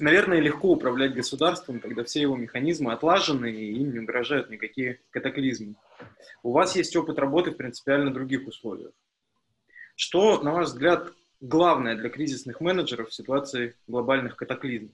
Наверное, 0.00 0.40
легко 0.40 0.72
управлять 0.72 1.14
государством, 1.14 1.78
когда 1.78 2.02
все 2.02 2.20
его 2.20 2.36
механизмы 2.36 2.92
отлажены 2.92 3.52
и 3.52 3.74
им 3.74 3.92
не 3.92 4.00
угрожают 4.00 4.50
никакие 4.50 5.00
катаклизмы. 5.10 5.76
У 6.42 6.50
вас 6.50 6.74
есть 6.74 6.96
опыт 6.96 7.18
работы 7.18 7.52
в 7.52 7.56
принципиально 7.56 8.12
других 8.12 8.48
условиях. 8.48 8.90
Что, 9.94 10.42
на 10.42 10.52
ваш 10.52 10.68
взгляд, 10.68 11.12
главное 11.40 11.94
для 11.94 12.08
кризисных 12.08 12.60
менеджеров 12.60 13.10
в 13.10 13.14
ситуации 13.14 13.76
глобальных 13.86 14.34
катаклизмов? 14.34 14.90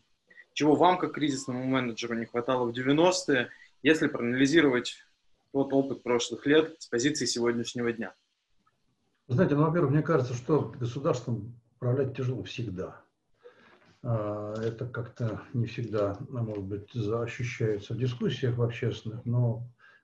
Чего 0.53 0.75
вам, 0.75 0.99
как 0.99 1.13
кризисному 1.13 1.65
менеджеру, 1.65 2.15
не 2.15 2.27
хватало 2.27 2.71
в 2.71 2.77
90-е, 2.77 3.49
если 3.83 4.09
проанализировать 4.09 5.03
тот 5.53 5.73
опыт 5.73 6.03
прошлых 6.03 6.45
лет 6.45 6.77
с 6.79 6.87
позиции 6.87 7.25
сегодняшнего 7.25 7.91
дня? 7.91 8.13
Знаете, 9.29 9.55
ну, 9.55 9.65
во-первых, 9.65 9.93
мне 9.93 10.03
кажется, 10.03 10.35
что 10.35 10.75
государством 10.79 11.55
управлять 11.77 12.15
тяжело 12.15 12.43
всегда. 12.43 13.01
А, 14.03 14.55
это 14.63 14.87
как-то 14.87 15.43
не 15.53 15.67
всегда, 15.67 16.17
может 16.29 16.65
быть, 16.65 16.97
ощущается 16.97 17.93
в 17.95 17.99
дискуссиях 17.99 18.57
в 18.57 18.63
общественных, 18.63 19.25
но 19.25 19.63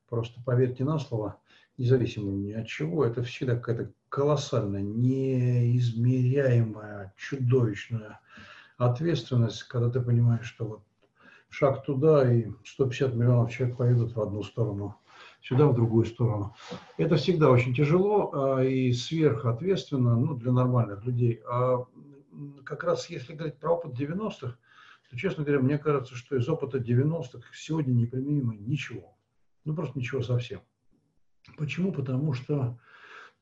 просто 0.09 0.41
поверьте 0.45 0.84
на 0.84 0.98
слово, 0.98 1.38
независимо 1.78 2.30
ни 2.30 2.52
от 2.52 2.66
чего, 2.66 3.06
это 3.06 3.22
всегда 3.22 3.56
какая-то 3.56 3.91
колоссальная, 4.09 4.82
неизмеряемая, 4.82 7.14
чудовищная 7.16 8.20
ответственность, 8.77 9.62
когда 9.64 9.91
ты 9.91 10.00
понимаешь, 10.00 10.47
что 10.47 10.66
вот 10.66 10.83
шаг 11.48 11.84
туда 11.84 12.30
и 12.30 12.50
150 12.64 13.14
миллионов 13.14 13.50
человек 13.50 13.78
поедут 13.78 14.14
в 14.14 14.20
одну 14.20 14.42
сторону, 14.42 14.97
сюда 15.41 15.69
в 15.69 15.74
другую 15.74 16.05
сторону. 16.05 16.55
Это 16.98 17.17
всегда 17.17 17.50
очень 17.50 17.74
тяжело 17.74 18.30
а, 18.33 18.62
и 18.62 18.92
сверхответственно 18.92 20.17
ну, 20.17 20.34
для 20.34 20.52
нормальных 20.52 21.06
людей. 21.06 21.41
А 21.48 21.86
как 22.65 22.84
раз 22.84 23.09
если 23.11 23.34
говорить 23.34 23.59
про 23.59 23.75
опыт 23.75 23.98
90-х, 23.98 24.56
то, 25.11 25.17
честно 25.17 25.45
говоря, 25.45 25.61
мне 25.61 25.79
кажется, 25.79 26.15
что 26.15 26.37
из 26.37 26.48
опыта 26.48 26.79
90-х 26.79 27.48
сегодня 27.55 27.92
неприменимо 27.92 28.55
ничего. 28.55 29.17
Ну, 29.65 29.75
просто 29.75 29.98
ничего 29.98 30.23
совсем. 30.23 30.61
Почему? 31.57 31.92
Потому 31.92 32.33
что 32.33 32.79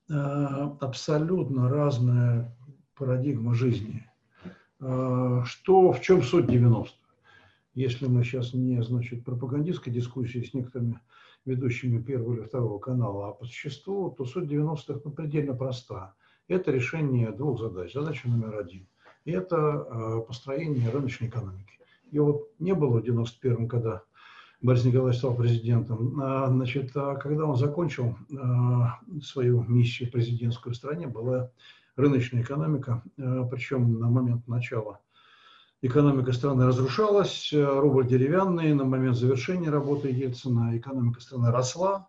э, 0.08 0.14
абсолютно 0.14 1.68
разная 1.68 2.56
парадигма 2.94 3.54
жизни. 3.54 4.06
Э, 4.80 5.42
что, 5.44 5.92
в 5.92 6.00
чем 6.00 6.22
суть 6.22 6.46
90-х? 6.46 6.92
Если 7.74 8.06
мы 8.06 8.22
сейчас 8.22 8.54
не, 8.54 8.82
значит, 8.82 9.24
пропагандистской 9.24 9.92
дискуссии 9.92 10.44
с 10.44 10.54
некоторыми 10.54 11.00
ведущими 11.44 12.00
первого 12.00 12.34
или 12.34 12.44
второго 12.44 12.78
канала, 12.78 13.28
а 13.28 13.32
по 13.32 13.44
существу, 13.46 14.10
то 14.10 14.24
суть 14.24 14.50
90-х 14.50 15.00
ну, 15.04 15.10
предельно 15.10 15.54
проста 15.54 16.14
это 16.48 16.70
решение 16.70 17.32
двух 17.32 17.60
задач. 17.60 17.92
Задача 17.92 18.28
номер 18.28 18.58
один– 18.58 18.86
это 19.24 19.56
э, 19.56 20.20
построение 20.26 20.90
рыночной 20.90 21.28
экономики. 21.28 21.78
И 22.10 22.18
вот 22.18 22.50
не 22.58 22.74
было 22.74 23.00
в 23.00 23.04
91-м, 23.04 23.68
когда 23.68 24.02
Борис 24.60 24.84
Николаевич 24.84 25.18
стал 25.18 25.34
президентом. 25.34 26.20
А, 26.22 26.48
значит, 26.48 26.90
а 26.94 27.16
когда 27.16 27.44
он 27.44 27.56
закончил 27.56 28.16
э, 28.30 29.20
свою 29.22 29.62
миссию 29.64 30.10
президентскую 30.10 30.74
в 30.74 30.76
стране, 30.76 31.06
была 31.06 31.50
рыночная 31.96 32.42
экономика, 32.42 33.02
э, 33.16 33.48
причем 33.50 33.98
на 33.98 34.08
момент 34.08 34.46
начала 34.46 35.00
экономика 35.82 36.32
страны 36.32 36.66
разрушалась, 36.66 37.52
рубль 37.52 38.06
деревянный, 38.06 38.72
на 38.72 38.84
момент 38.84 39.16
завершения 39.16 39.68
работы 39.68 40.08
Ельцина 40.08 40.78
экономика 40.78 41.20
страны 41.20 41.50
росла, 41.50 42.08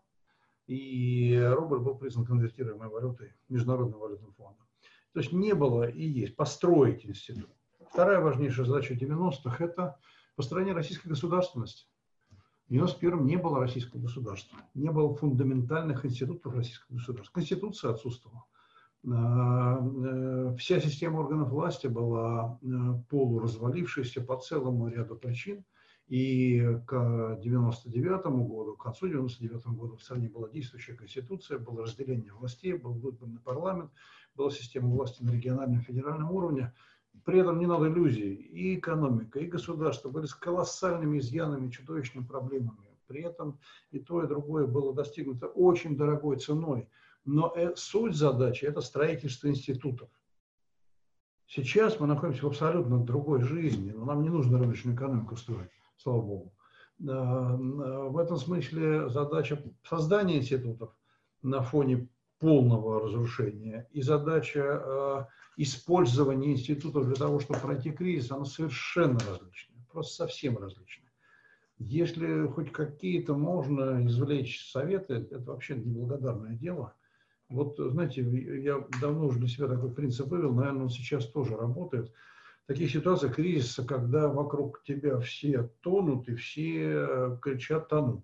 и 0.68 1.40
рубль 1.54 1.80
был 1.80 1.96
признан 1.96 2.26
конвертируемой 2.26 2.90
валютой 2.90 3.34
Международным 3.50 4.00
валютным 4.00 4.34
фондом. 4.34 4.66
То 5.14 5.20
есть 5.20 5.32
не 5.32 5.54
было 5.54 5.88
и 5.88 6.04
есть 6.04 6.36
построить 6.36 7.06
институт. 7.06 7.50
Вторая 7.92 8.20
важнейшая 8.20 8.66
задача 8.66 8.94
90-х– 8.94 9.56
это 9.64 9.98
построение 10.36 10.74
российской 10.74 11.08
государственности. 11.08 11.88
В 12.68 12.74
91-м 12.74 13.26
не 13.26 13.38
было 13.38 13.60
российского 13.60 14.02
государства, 14.02 14.58
не 14.74 14.90
было 14.90 15.16
фундаментальных 15.16 16.04
институтов 16.06 16.56
российского 16.56 16.98
государства. 16.98 17.34
Конституция 17.34 17.92
отсутствовала. 17.92 18.44
А, 19.08 19.78
э, 19.78 20.56
вся 20.58 20.82
система 20.82 21.20
органов 21.20 21.50
власти 21.50 21.86
была 21.86 22.60
э, 22.62 22.68
полуразвалившейся 23.08 24.22
по 24.22 24.38
целому 24.38 24.88
ряду 24.88 25.16
причин– 25.16 25.64
и 26.08 26.62
к 26.86 27.40
99 27.42 28.26
году, 28.48 28.76
к 28.76 28.84
концу 28.84 29.08
99 29.08 29.66
года 29.68 29.96
в 29.96 30.04
стране 30.04 30.30
была 30.30 30.50
действующая 30.50 30.94
конституция, 30.94 31.58
было 31.58 31.84
разделение 31.84 32.32
властей, 32.32 32.74
был 32.74 32.94
выбранный 32.94 33.40
парламент, 33.40 33.92
была 34.36 34.52
система 34.52 34.90
власти 34.90 35.24
на 35.24 35.32
региональном 35.32 35.82
федеральном 35.82 36.32
уровне. 36.32 36.74
При 37.24 37.40
этом 37.40 37.58
не 37.58 37.66
надо 37.66 37.88
иллюзий. 37.88 38.34
И 38.34 38.78
экономика, 38.78 39.40
и 39.40 39.48
государство 39.48 40.10
были 40.10 40.28
с 40.28 40.36
колоссальными 40.36 41.18
изъянами, 41.18 41.72
чудовищными 41.72 42.26
проблемами. 42.26 42.90
При 43.08 43.24
этом 43.24 43.60
и 43.92 44.00
то, 44.00 44.24
и 44.24 44.28
другое 44.28 44.68
было 44.68 44.94
достигнуто 44.94 45.48
очень 45.48 45.98
дорогой 45.98 46.38
ценой. 46.38 46.88
Но 47.24 47.52
э, 47.56 47.74
суть 47.76 48.16
задачи– 48.16 48.66
это 48.66 48.82
строительство 48.82 49.48
институтов. 49.48 50.10
Сейчас 51.48 52.00
мы 52.00 52.06
находимся 52.06 52.44
в 52.44 52.48
абсолютно 52.48 53.00
другой 53.00 53.42
жизни, 53.42 53.92
но 53.92 54.06
нам 54.06 54.22
не 54.22 54.30
нужно 54.30 54.60
рыночную 54.60 54.96
экономику 54.96 55.36
строить 55.36 55.75
слава 55.98 56.22
богу. 56.22 56.54
В 56.98 58.18
этом 58.18 58.38
смысле 58.38 59.10
задача 59.10 59.62
создания 59.84 60.38
институтов 60.38 60.96
на 61.42 61.62
фоне 61.62 62.08
полного 62.40 63.02
разрушения 63.02 63.88
и 63.92 64.02
задача 64.02 64.60
э, 64.62 65.26
использования 65.58 66.52
институтов 66.54 67.06
для 67.06 67.16
того, 67.16 67.40
чтобы 67.40 67.60
пройти 67.60 67.92
кризис, 67.92 68.32
она 68.32 68.46
совершенно 68.46 69.20
различная, 69.20 69.86
просто 69.92 70.16
совсем 70.16 70.58
различная. 70.58 71.12
Если 71.78 72.48
хоть 72.48 72.72
какие-то 72.72 73.36
можно 73.36 74.06
извлечь 74.06 74.70
советы, 74.70 75.28
это 75.32 75.52
вообще 75.52 75.76
неблагодарное 75.76 76.56
дело. 76.56 76.94
Вот, 77.50 77.78
знаете, 77.78 78.22
я 78.22 78.86
давно 79.02 79.28
уже 79.28 79.40
для 79.40 79.48
себя 79.48 79.68
такой 79.68 79.92
принцип 79.94 80.28
вывел, 80.28 80.54
наверное, 80.54 80.84
он 80.84 80.90
сейчас 80.90 81.26
тоже 81.28 81.58
работает– 81.58 82.14
таких 82.66 82.92
ситуациях 82.92 83.36
кризиса, 83.36 83.86
когда 83.86 84.28
вокруг 84.28 84.84
тебя 84.84 85.20
все 85.20 85.70
тонут 85.82 86.28
и 86.28 86.36
все 86.36 86.82
э, 86.82 87.38
кричат 87.42 87.90
«тону». 87.90 88.24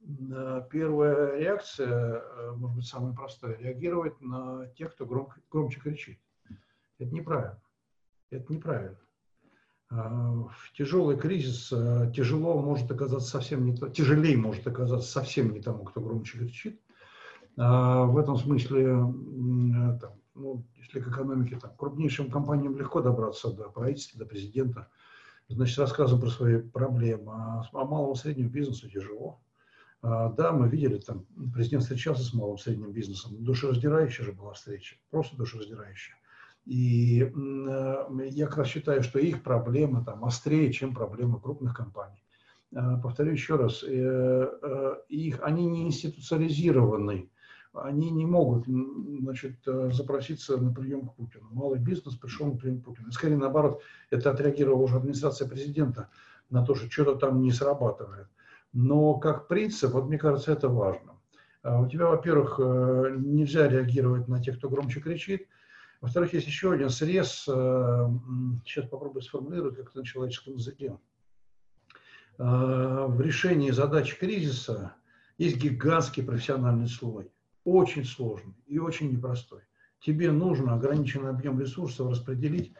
Э, 0.00 0.62
первая 0.70 1.38
реакция, 1.38 2.20
э, 2.20 2.52
может 2.56 2.76
быть, 2.76 2.86
самая 2.86 3.14
простая, 3.14 3.56
реагировать 3.56 4.20
на 4.20 4.66
тех, 4.76 4.94
кто 4.94 5.06
громко, 5.06 5.40
громче 5.50 5.80
кричит. 5.80 6.18
Это 6.98 7.14
неправильно. 7.14 7.60
Это 8.30 8.52
неправильно. 8.52 8.98
В 9.90 10.52
тяжелый 10.76 11.16
кризис 11.16 11.68
тяжело 12.14 12.60
может 12.60 12.90
оказаться 12.90 13.30
совсем 13.30 13.64
не 13.64 13.74
то, 13.74 13.88
тяжелее 13.88 14.36
может 14.36 14.66
оказаться 14.66 15.10
совсем 15.10 15.50
не 15.50 15.62
тому, 15.62 15.84
кто 15.84 16.02
громче 16.02 16.36
кричит. 16.36 16.78
В 17.56 18.18
этом 18.18 18.36
смысле 18.36 18.84
там, 19.98 20.20
ну, 20.34 20.62
если 20.88 21.00
к 21.00 21.12
экономике, 21.12 21.58
там, 21.60 21.72
крупнейшим 21.76 22.30
компаниям 22.30 22.76
легко 22.76 23.00
добраться 23.00 23.52
до 23.52 23.68
правительства, 23.68 24.18
до 24.18 24.26
президента, 24.26 24.88
значит, 25.48 25.78
рассказываем 25.78 26.22
про 26.22 26.30
свои 26.30 26.60
проблемы, 26.60 27.32
а, 27.32 27.68
а 27.72 27.84
малому 27.84 28.14
среднему 28.14 28.50
бизнесу 28.50 28.88
тяжело. 28.88 29.40
А, 30.02 30.30
да, 30.32 30.52
мы 30.52 30.68
видели, 30.68 30.98
там, 30.98 31.26
президент 31.52 31.82
встречался 31.82 32.22
с 32.22 32.32
малым 32.32 32.58
средним 32.58 32.92
бизнесом, 32.92 33.42
душераздирающая 33.44 34.24
же 34.24 34.32
была 34.32 34.54
встреча, 34.54 34.96
просто 35.10 35.36
душераздирающая. 35.36 36.16
И 36.64 37.22
э, 37.22 38.28
я 38.30 38.46
как 38.46 38.58
раз 38.58 38.68
считаю, 38.68 39.02
что 39.02 39.18
их 39.18 39.42
проблемы 39.42 40.04
там 40.04 40.22
острее, 40.26 40.70
чем 40.70 40.94
проблемы 40.94 41.40
крупных 41.40 41.74
компаний. 41.74 42.22
Э, 42.72 42.98
повторю 43.02 43.32
еще 43.32 43.56
раз, 43.56 43.82
э, 43.82 43.88
э, 43.88 44.94
их, 45.08 45.40
они 45.42 45.64
не 45.64 45.86
институциализированы 45.86 47.30
они 47.72 48.10
не 48.10 48.26
могут 48.26 48.66
значит, 48.66 49.56
э, 49.66 49.90
запроситься 49.92 50.56
на 50.56 50.72
прием 50.72 51.08
к 51.08 51.14
Путину. 51.14 51.48
Малый 51.50 51.78
бизнес 51.78 52.16
пришел 52.16 52.46
на 52.46 52.56
прием 52.56 52.80
к 52.80 52.84
Путину. 52.84 53.12
скорее 53.12 53.36
наоборот, 53.36 53.82
это 54.10 54.30
отреагировала 54.30 54.82
уже 54.82 54.96
администрация 54.96 55.48
президента 55.48 56.08
на 56.50 56.64
то, 56.64 56.74
что 56.74 56.90
что-то 56.90 57.16
там 57.16 57.40
не 57.40 57.52
срабатывает. 57.52 58.28
Но 58.72 59.14
как 59.14 59.48
принцип, 59.48 59.92
вот 59.92 60.06
мне 60.06 60.18
кажется, 60.18 60.52
это 60.52 60.68
важно. 60.68 61.14
А 61.62 61.80
у 61.80 61.88
тебя, 61.88 62.06
во-первых, 62.06 62.58
э, 62.58 63.16
нельзя 63.18 63.68
реагировать 63.68 64.28
на 64.28 64.42
тех, 64.42 64.58
кто 64.58 64.68
громче 64.68 65.00
кричит. 65.00 65.46
Во-вторых, 66.00 66.32
есть 66.32 66.46
еще 66.46 66.72
один 66.72 66.90
срез, 66.90 67.46
э, 67.48 68.08
сейчас 68.64 68.86
попробую 68.88 69.22
сформулировать 69.22 69.76
как-то 69.76 69.98
на 69.98 70.04
человеческом 70.04 70.54
языке. 70.54 70.96
В 72.38 73.20
решении 73.20 73.72
задач 73.72 74.16
кризиса 74.16 74.94
есть 75.38 75.56
гигантский 75.56 76.22
профессиональный 76.22 76.86
слой 76.86 77.32
очень 77.68 78.04
сложный 78.04 78.54
и 78.66 78.78
очень 78.78 79.12
непростой. 79.12 79.60
Тебе 80.00 80.30
нужно 80.30 80.74
ограниченный 80.74 81.30
объем 81.30 81.60
ресурсов 81.60 82.10
распределить, 82.10 82.72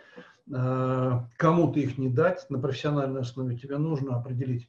э, 0.50 1.12
кому-то 1.36 1.80
их 1.80 1.98
не 1.98 2.08
дать 2.08 2.48
на 2.48 2.58
профессиональной 2.58 3.20
основе, 3.20 3.56
тебе 3.56 3.76
нужно 3.76 4.16
определить 4.16 4.68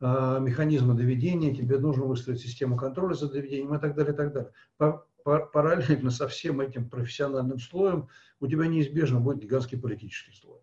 э, 0.00 0.38
механизмы 0.40 0.94
доведения, 0.94 1.54
тебе 1.54 1.78
нужно 1.78 2.04
выстроить 2.04 2.40
систему 2.40 2.76
контроля 2.76 3.14
за 3.14 3.30
доведением 3.30 3.74
и 3.74 3.80
так 3.80 3.94
далее, 3.94 4.12
и 4.12 4.16
так 4.16 4.32
далее. 4.32 5.02
Параллельно 5.22 6.10
со 6.10 6.26
всем 6.26 6.60
этим 6.60 6.88
профессиональным 6.88 7.60
слоем 7.60 8.08
у 8.40 8.46
тебя 8.46 8.66
неизбежно 8.66 9.20
будет 9.20 9.42
гигантский 9.42 9.78
политический 9.78 10.32
слой. 10.32 10.60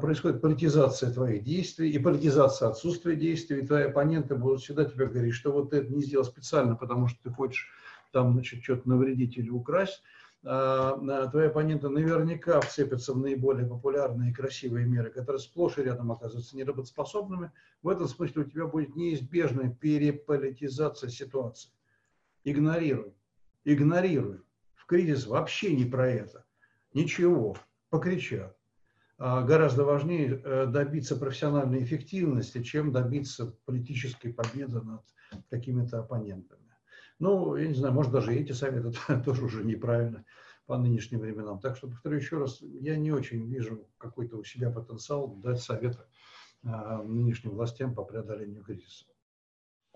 происходит 0.00 0.42
политизация 0.42 1.12
твоих 1.12 1.44
действий 1.44 1.90
и 1.90 1.98
политизация 2.00 2.68
отсутствия 2.68 3.14
действий, 3.14 3.60
и 3.60 3.66
твои 3.66 3.84
оппоненты 3.84 4.34
будут 4.34 4.62
всегда 4.62 4.84
тебе 4.84 5.06
говорить, 5.06 5.34
что 5.34 5.52
вот 5.52 5.70
ты 5.70 5.76
это 5.76 5.92
не 5.94 6.02
сделал 6.02 6.24
специально, 6.24 6.74
потому 6.74 7.06
что 7.06 7.22
ты 7.22 7.30
хочешь 7.30 7.70
там, 8.12 8.32
значит, 8.32 8.62
что-то 8.62 8.88
навредить 8.88 9.36
или 9.36 9.50
украсть, 9.50 10.02
а, 10.48 11.28
твои 11.28 11.48
оппоненты 11.48 11.88
наверняка 11.88 12.60
вцепятся 12.60 13.14
в 13.14 13.18
наиболее 13.18 13.66
популярные 13.66 14.30
и 14.30 14.34
красивые 14.34 14.86
меры, 14.86 15.10
которые 15.10 15.40
сплошь 15.40 15.78
и 15.78 15.82
рядом 15.82 16.12
оказываются 16.12 16.56
неработоспособными. 16.56 17.50
В 17.82 17.88
этом 17.88 18.06
смысле 18.06 18.42
у 18.42 18.44
тебя 18.44 18.66
будет 18.66 18.94
неизбежная 18.94 19.70
переполитизация 19.70 21.10
ситуации. 21.10 21.70
Игнорируй. 22.44 23.12
Игнорируй. 23.64 24.40
В 24.76 24.86
кризис 24.86 25.26
вообще 25.26 25.74
не 25.74 25.84
про 25.84 26.08
это. 26.08 26.44
Ничего. 26.94 27.56
Покричат. 27.90 28.56
А 29.18 29.42
гораздо 29.42 29.84
важнее 29.84 30.40
э, 30.44 30.66
добиться 30.66 31.16
профессиональной 31.16 31.82
эффективности, 31.82 32.62
чем 32.62 32.92
добиться 32.92 33.56
политической 33.64 34.32
победы 34.32 34.80
над 34.82 35.02
какими-то 35.50 36.00
оппонентами. 36.00 36.65
Ну, 37.18 37.56
я 37.56 37.66
не 37.66 37.74
знаю, 37.74 37.94
может, 37.94 38.12
даже 38.12 38.34
эти 38.34 38.52
советы 38.52 38.92
тоже 39.24 39.44
уже 39.44 39.64
неправильно 39.64 40.24
по 40.66 40.76
нынешним 40.76 41.20
временам. 41.20 41.60
Так 41.60 41.76
что, 41.76 41.88
повторю 41.88 42.16
еще 42.16 42.38
раз, 42.38 42.60
я 42.60 42.96
не 42.96 43.12
очень 43.12 43.46
вижу 43.46 43.88
какой-то 43.98 44.36
у 44.36 44.44
себя 44.44 44.70
потенциал 44.70 45.28
дать 45.28 45.60
советы 45.60 46.00
а, 46.64 47.02
нынешним 47.02 47.52
властям 47.52 47.94
по 47.94 48.04
преодолению 48.04 48.64
кризиса. 48.64 49.06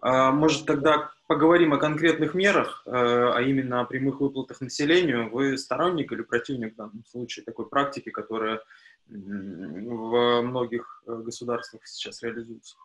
А, 0.01 0.33
может, 0.33 0.67
тогда 0.67 1.11
поговорим 1.27 1.75
о 1.75 1.79
конкретных 1.79 2.35
мерах, 2.35 2.83
э, 2.87 2.91
а 2.91 3.41
именно 3.43 3.81
о 3.81 3.85
прямых 3.85 4.21
выплатах 4.21 4.61
населению. 4.61 5.31
Вы 5.31 5.59
сторонник 5.59 6.11
или 6.13 6.23
противник 6.23 6.73
в 6.73 6.77
данном 6.77 7.05
случае 7.05 7.45
такой 7.45 7.69
практики, 7.69 8.11
которая 8.11 8.63
в 9.07 10.43
многих 10.43 11.03
э, 11.07 11.17
государствах 11.17 11.87
сейчас 11.87 12.23
реализуется? 12.23 12.77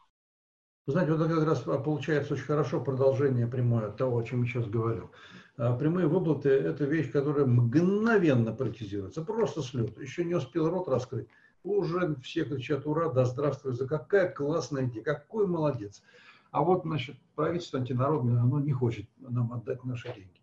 Знаете, 0.88 1.14
вот 1.14 1.22
это 1.22 1.36
как 1.36 1.48
раз 1.48 1.60
получается 1.62 2.36
очень 2.36 2.46
хорошо 2.46 2.80
продолжение 2.80 3.48
прямое 3.48 3.88
от 3.88 3.98
того, 3.98 4.20
о 4.20 4.24
чем 4.24 4.44
я 4.44 4.48
сейчас 4.48 4.68
говорил. 4.68 5.10
А 5.58 5.76
прямые 5.76 6.08
выплаты– 6.08 6.50
это 6.50 6.84
вещь, 6.86 7.12
которая 7.12 7.46
мгновенно 7.46 8.52
политизируется, 8.52 9.24
просто 9.24 9.64
с. 9.64 9.74
Еще 9.74 10.26
не 10.26 10.36
успел 10.36 10.70
рот 10.70 10.88
раскрыть, 10.88 11.28
уже 11.64 12.16
все 12.22 12.44
кричат 12.44 12.86
«Ура! 12.86 13.10
Да 13.12 13.26
здравствуй! 13.26 13.74
За 13.74 13.88
какая 13.88 14.30
классная 14.30 14.86
идея! 14.86 15.04
Какой 15.04 15.48
молодец!» 15.48 16.04
А 16.52 16.62
вот, 16.62 16.84
значит, 16.84 17.18
правительство 17.34 17.80
антинародное, 17.80 18.40
оно 18.40 18.60
не 18.60 18.72
хочет 18.72 19.08
нам 19.18 19.54
отдать 19.54 19.84
наши 19.84 20.08
деньги. 20.14 20.40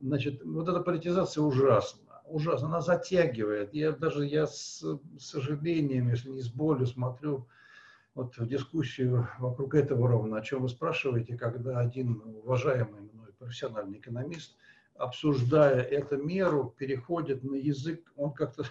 Значит, 0.00 0.44
вот 0.44 0.68
эта 0.68 0.80
политизация 0.80 1.42
ужасна. 1.42 2.22
Ужасно. 2.26 2.68
Она 2.68 2.80
затягивает. 2.80 3.74
Я 3.74 3.92
даже 3.92 4.24
я 4.24 4.46
с 4.46 4.84
сожалением, 5.18 6.08
если 6.08 6.30
не 6.30 6.40
с 6.40 6.48
болью, 6.48 6.86
смотрю 6.86 7.46
вот 8.14 8.36
в 8.36 8.46
дискуссию 8.46 9.28
вокруг 9.38 9.74
этого 9.74 10.08
ровно, 10.08 10.38
о 10.38 10.42
чем 10.42 10.62
вы 10.62 10.68
спрашиваете, 10.68 11.36
когда 11.36 11.78
один 11.78 12.20
уважаемый 12.24 13.02
мной 13.02 13.32
профессиональный 13.38 13.98
экономист, 13.98 14.56
обсуждая 14.94 15.80
эту 15.80 16.18
меру, 16.18 16.74
переходит 16.76 17.42
на 17.42 17.54
язык, 17.54 18.12
он 18.16 18.32
как-то 18.32 18.64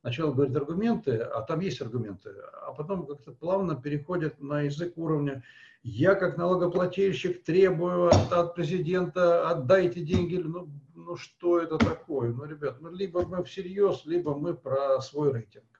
сначала 0.00 0.32
говорит 0.32 0.56
аргументы, 0.56 1.18
а 1.18 1.42
там 1.42 1.60
есть 1.60 1.80
аргументы, 1.80 2.30
а 2.62 2.72
потом 2.72 3.06
как-то 3.06 3.32
плавно 3.32 3.76
переходит 3.76 4.40
на 4.40 4.62
язык 4.62 4.96
уровня 4.96 5.42
«я 5.82 6.14
как 6.14 6.36
налогоплательщик 6.36 7.44
требую 7.44 8.08
от, 8.08 8.32
от 8.32 8.54
президента, 8.54 9.48
отдайте 9.48 10.00
деньги». 10.00 10.36
Ну, 10.36 10.68
ну 10.94 11.16
что 11.16 11.60
это 11.60 11.78
такое? 11.78 12.32
Ну, 12.32 12.44
ребят, 12.44 12.80
ну 12.80 12.90
либо 12.90 13.26
мы 13.26 13.44
всерьез, 13.44 14.04
либо 14.04 14.34
мы 14.34 14.54
про 14.54 15.00
свой 15.00 15.32
рейтинг. 15.32 15.75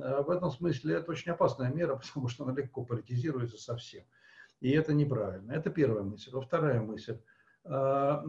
Э, 0.00 0.22
в 0.22 0.30
этом 0.30 0.50
смысле 0.50 0.96
это 0.96 1.10
очень 1.10 1.32
опасная 1.32 1.70
мера, 1.70 1.96
потому 2.06 2.28
что 2.28 2.44
она 2.44 2.54
легко 2.54 2.84
политизируется 2.84 3.58
совсем. 3.58 4.04
И 4.60 4.70
это 4.70 4.92
неправильно. 4.94 5.52
Это 5.52 5.70
первая 5.70 6.02
мысль. 6.02 6.30
Во 6.32 6.40
вторая 6.40 6.80
мысль. 6.80 7.18
Э, 7.64 8.20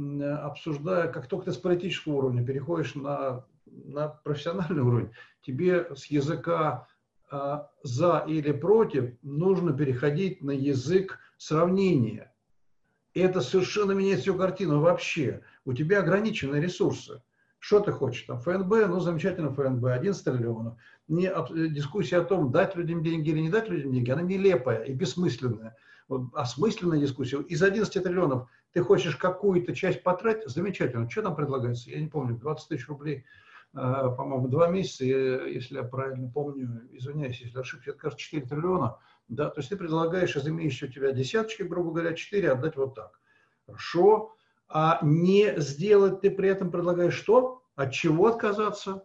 обсуждая, 0.43 1.11
как 1.11 1.27
только 1.27 1.45
ты 1.45 1.51
с 1.53 1.57
политического 1.57 2.15
уровня 2.15 2.45
переходишь 2.45 2.95
на, 2.95 3.45
на 3.65 4.07
профессиональный 4.07 4.81
уровень, 4.81 5.11
тебе 5.41 5.95
с 5.95 6.05
языка 6.05 6.87
э, 7.31 7.59
за 7.83 8.23
или 8.27 8.51
против 8.51 9.13
нужно 9.21 9.73
переходить 9.73 10.41
на 10.41 10.51
язык 10.51 11.19
сравнения. 11.37 12.33
Это 13.13 13.39
совершенно 13.39 13.93
меняет 13.93 14.21
всю 14.21 14.35
картину 14.35 14.81
вообще. 14.81 15.41
У 15.63 15.73
тебя 15.73 15.99
ограниченные 15.99 16.61
ресурсы. 16.61 17.21
Что 17.65 17.79
ты 17.79 17.91
хочешь? 17.91 18.21
Там 18.27 18.39
ФНБ, 18.39 18.89
ну 18.89 18.99
замечательно 18.99 19.51
ФНБ, 19.51 19.85
11 19.85 20.23
триллионов. 20.23 20.77
Не, 21.07 21.33
дискуссия 21.69 22.17
о 22.17 22.23
том, 22.23 22.51
дать 22.51 22.75
людям 22.75 23.01
деньги 23.01 23.31
или 23.31 23.39
не 23.39 23.49
дать 23.49 23.69
людям 23.69 23.91
деньги, 23.91 24.11
она 24.11 24.21
нелепая 24.21 24.83
и 24.83 24.93
бессмысленная. 24.93 25.75
Вот, 26.07 26.29
осмысленная 26.35 26.99
дискуссия. 26.99 27.41
Из 27.41 27.63
11 27.63 28.03
триллионов 28.03 28.47
ты 28.71 28.83
хочешь 28.83 29.15
какую-то 29.15 29.73
часть 29.73 30.03
потратить, 30.03 30.47
замечательно. 30.47 31.09
Что 31.09 31.23
там 31.23 31.35
предлагается? 31.35 31.89
Я 31.89 32.01
не 32.01 32.07
помню, 32.07 32.37
20 32.37 32.67
тысяч 32.67 32.87
рублей, 32.87 33.25
э, 33.73 33.77
по-моему, 34.15 34.47
два 34.47 34.67
месяца, 34.67 35.03
если 35.03 35.77
я 35.77 35.83
правильно 35.83 36.29
помню, 36.31 36.87
извиняюсь, 36.91 37.41
если 37.41 37.57
ошибся, 37.57 37.89
это, 37.89 37.99
кажется, 37.99 38.25
4 38.25 38.45
триллиона. 38.45 38.99
Да? 39.27 39.49
То 39.49 39.61
есть 39.61 39.69
ты 39.69 39.75
предлагаешь 39.75 40.35
из 40.35 40.47
имеющих 40.47 40.89
у 40.89 40.93
тебя 40.93 41.13
десяточки, 41.13 41.63
грубо 41.63 41.93
говоря, 41.93 42.13
4 42.13 42.51
отдать 42.51 42.75
вот 42.75 42.93
так. 42.93 43.19
Хорошо 43.65 44.34
а 44.67 44.99
не 45.03 45.59
сделать 45.59 46.21
ты 46.21 46.31
при 46.31 46.49
этом 46.49 46.71
предлагаешь 46.71 47.15
что? 47.15 47.63
От 47.75 47.91
чего 47.91 48.27
отказаться? 48.27 49.03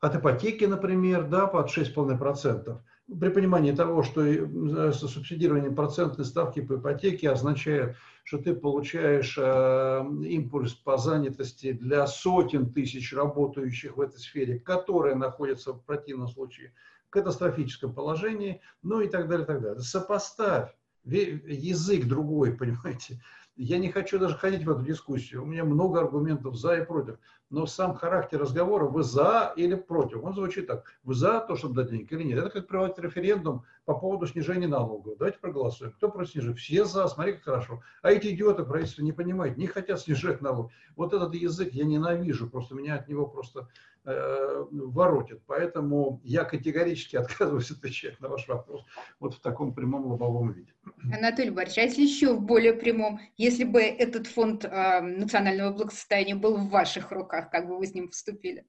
От 0.00 0.16
ипотеки, 0.16 0.64
например, 0.64 1.28
да, 1.28 1.46
под 1.46 1.68
6,5%. 1.68 2.80
При 3.18 3.28
понимании 3.28 3.72
того, 3.72 4.02
что 4.02 4.24
э, 4.24 4.92
субсидирование 4.92 5.72
процентной 5.72 6.24
ставки 6.24 6.60
по 6.60 6.76
ипотеке 6.76 7.30
означает, 7.30 7.96
что 8.22 8.38
ты 8.38 8.54
получаешь 8.54 9.36
э, 9.36 10.04
импульс 10.26 10.74
по 10.74 10.96
занятости 10.96 11.72
для 11.72 12.06
сотен 12.06 12.72
тысяч 12.72 13.12
работающих 13.12 13.96
в 13.96 14.00
этой 14.00 14.18
сфере, 14.18 14.60
которые 14.60 15.16
находятся 15.16 15.72
в 15.72 15.84
противном 15.84 16.28
случае 16.28 16.72
в 17.08 17.10
катастрофическом 17.10 17.92
положении, 17.92 18.60
ну 18.82 19.00
и 19.00 19.08
так 19.08 19.28
далее, 19.28 19.44
и 19.44 19.46
так 19.46 19.60
далее. 19.60 19.80
Сопоставь 19.80 20.72
язык 21.04 22.06
другой, 22.06 22.52
понимаете, 22.56 23.20
я 23.62 23.78
не 23.78 23.90
хочу 23.90 24.18
даже 24.18 24.36
ходить 24.36 24.64
в 24.64 24.70
эту 24.70 24.82
дискуссию. 24.82 25.42
У 25.42 25.46
меня 25.46 25.64
много 25.64 26.00
аргументов 26.00 26.56
за 26.56 26.78
и 26.78 26.84
против. 26.84 27.18
Но 27.50 27.66
сам 27.66 27.94
характер 27.94 28.40
разговора, 28.40 28.86
вы 28.86 29.02
за 29.02 29.52
или 29.54 29.74
против, 29.74 30.24
он 30.24 30.34
звучит 30.34 30.66
так. 30.66 30.84
Вы 31.02 31.14
за 31.14 31.40
то, 31.40 31.56
чтобы 31.56 31.74
дать 31.74 31.90
денег 31.90 32.10
или 32.10 32.22
нет. 32.22 32.38
Это 32.38 32.48
как 32.48 32.68
проводить 32.68 32.98
референдум 32.98 33.64
по 33.84 33.94
поводу 33.94 34.26
снижения 34.26 34.66
налогов. 34.66 35.18
Давайте 35.18 35.38
проголосуем. 35.40 35.92
Кто 35.92 36.08
против 36.08 36.32
снижения? 36.32 36.54
Все 36.54 36.86
за, 36.86 37.06
смотри, 37.08 37.34
как 37.34 37.42
хорошо. 37.42 37.82
А 38.00 38.10
эти 38.10 38.28
идиоты 38.28 38.64
правительства 38.64 39.02
не 39.02 39.12
понимают, 39.12 39.58
не 39.58 39.66
хотят 39.66 40.00
снижать 40.00 40.40
налог. 40.40 40.70
Вот 40.96 41.12
этот 41.12 41.34
язык 41.34 41.74
я 41.74 41.84
ненавижу, 41.84 42.48
просто 42.48 42.74
меня 42.74 42.94
от 42.94 43.08
него 43.08 43.26
просто 43.26 43.68
э, 44.04 44.64
воротит. 44.70 45.42
Поэтому 45.46 46.20
я 46.24 46.44
категорически 46.44 47.16
отказываюсь 47.22 47.70
отвечать 47.70 48.20
на 48.20 48.28
ваш 48.28 48.48
вопрос 48.48 48.84
вот 49.18 49.34
в 49.34 49.40
таком 49.40 49.74
прямом 49.74 50.06
лобовом 50.06 50.52
виде. 50.52 50.72
Анатолий 51.12 51.50
Борисович, 51.50 51.78
а 51.78 51.82
если 51.82 52.02
еще 52.02 52.34
в 52.34 52.42
более 52.42 52.74
прямом, 52.74 53.20
если 53.36 53.64
бы 53.64 53.80
этот 53.80 54.26
фонд 54.26 54.64
э, 54.64 55.00
национального 55.00 55.72
благосостояния 55.72 56.34
был 56.34 56.56
в 56.56 56.70
ваших 56.70 57.12
руках, 57.12 57.50
как 57.50 57.68
бы 57.68 57.78
вы 57.78 57.86
с 57.86 57.94
ним 57.94 58.08
вступили? 58.10 58.64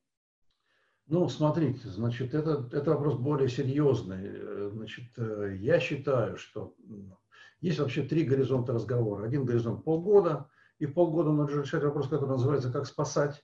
Ну, 1.08 1.28
смотрите, 1.28 1.90
значит, 1.90 2.34
это, 2.34 2.70
это 2.72 2.92
вопрос 2.92 3.16
более 3.16 3.50
серьезный. 3.50 4.70
Значит, 4.72 5.12
э, 5.18 5.58
я 5.60 5.80
считаю, 5.80 6.38
что 6.38 6.76
есть 7.60 7.80
вообще 7.80 8.04
три 8.04 8.24
горизонта 8.24 8.74
разговора. 8.74 9.26
Один 9.26 9.46
горизонт 9.46 9.84
полгода, 9.84 10.50
и 10.80 10.86
в 10.86 10.94
полгода 10.94 11.32
нужно 11.32 11.62
решать 11.62 11.84
вопрос, 11.84 12.08
который 12.08 12.32
называется 12.32 12.72
«Как 12.72 12.88
спасать?». 12.88 13.44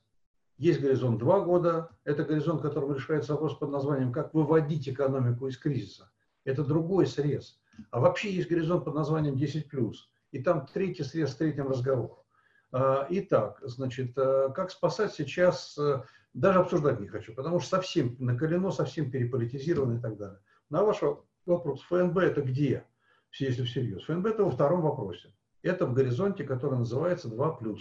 Есть 0.57 0.81
горизонт 0.81 1.19
два 1.19 1.41
года, 1.41 1.89
это 2.03 2.23
горизонт, 2.23 2.61
которым 2.61 2.95
решается 2.95 3.33
вопрос 3.33 3.55
под 3.57 3.69
названием 3.69 4.11
«Как 4.11 4.33
выводить 4.33 4.89
экономику 4.89 5.47
из 5.47 5.57
кризиса?». 5.57 6.09
Это 6.45 6.63
другой 6.63 7.05
срез. 7.05 7.59
А 7.91 7.99
вообще 7.99 8.31
есть 8.31 8.49
горизонт 8.49 8.85
под 8.85 8.95
названием 8.95 9.35
10+. 9.35 9.93
И 10.31 10.41
там 10.41 10.65
третий 10.65 11.03
срез 11.03 11.31
с 11.31 11.35
третьим 11.35 11.67
разговором. 11.67 12.17
А, 12.71 13.05
итак, 13.09 13.59
значит, 13.61 14.17
э, 14.17 14.49
как 14.53 14.71
спасать 14.71 15.13
сейчас 15.13 15.77
даже 16.37 16.59
обсуждать 16.59 16.99
не 16.99 17.07
хочу, 17.07 17.33
потому 17.33 17.59
что 17.59 17.69
совсем 17.77 18.15
наколено, 18.19 18.71
совсем 18.71 19.09
переполитизировано 19.09 19.97
и 19.97 20.01
так 20.01 20.17
далее. 20.17 20.39
На 20.69 20.83
ваш 20.83 20.99
вопрос, 21.45 21.81
ФНБ 21.83 22.17
это 22.17 22.41
где, 22.41 22.85
если 23.39 23.63
всерьез? 23.63 24.03
ФНБ 24.03 24.27
это 24.27 24.43
во 24.43 24.51
втором 24.51 24.81
вопросе. 24.81 25.33
Это 25.63 25.87
в 25.87 25.93
горизонте, 25.93 26.43
который 26.43 26.77
называется 26.77 27.27
2+. 27.27 27.79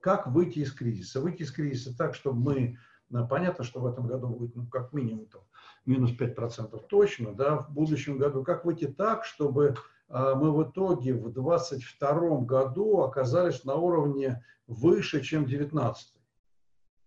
Как 0.00 0.26
выйти 0.26 0.60
из 0.60 0.72
кризиса? 0.72 1.20
Выйти 1.20 1.42
из 1.42 1.52
кризиса 1.52 1.96
так, 1.96 2.14
чтобы 2.14 2.38
мы, 2.40 2.78
ну, 3.08 3.26
понятно, 3.26 3.64
что 3.64 3.80
в 3.80 3.86
этом 3.86 4.06
году 4.06 4.28
будет 4.28 4.54
ну, 4.54 4.66
как 4.66 4.92
минимум 4.92 5.26
там, 5.26 5.42
минус 5.84 6.12
5% 6.18 6.86
точно, 6.88 7.32
да, 7.34 7.56
в 7.58 7.72
будущем 7.72 8.18
году, 8.18 8.44
как 8.44 8.64
выйти 8.64 8.86
так, 8.86 9.24
чтобы 9.24 9.76
а, 10.08 10.34
мы 10.34 10.52
в 10.52 10.70
итоге 10.70 11.14
в 11.14 11.32
2022 11.32 12.40
году 12.40 13.00
оказались 13.00 13.64
на 13.64 13.74
уровне 13.74 14.44
выше, 14.66 15.22
чем 15.22 15.44
2019. 15.44 16.14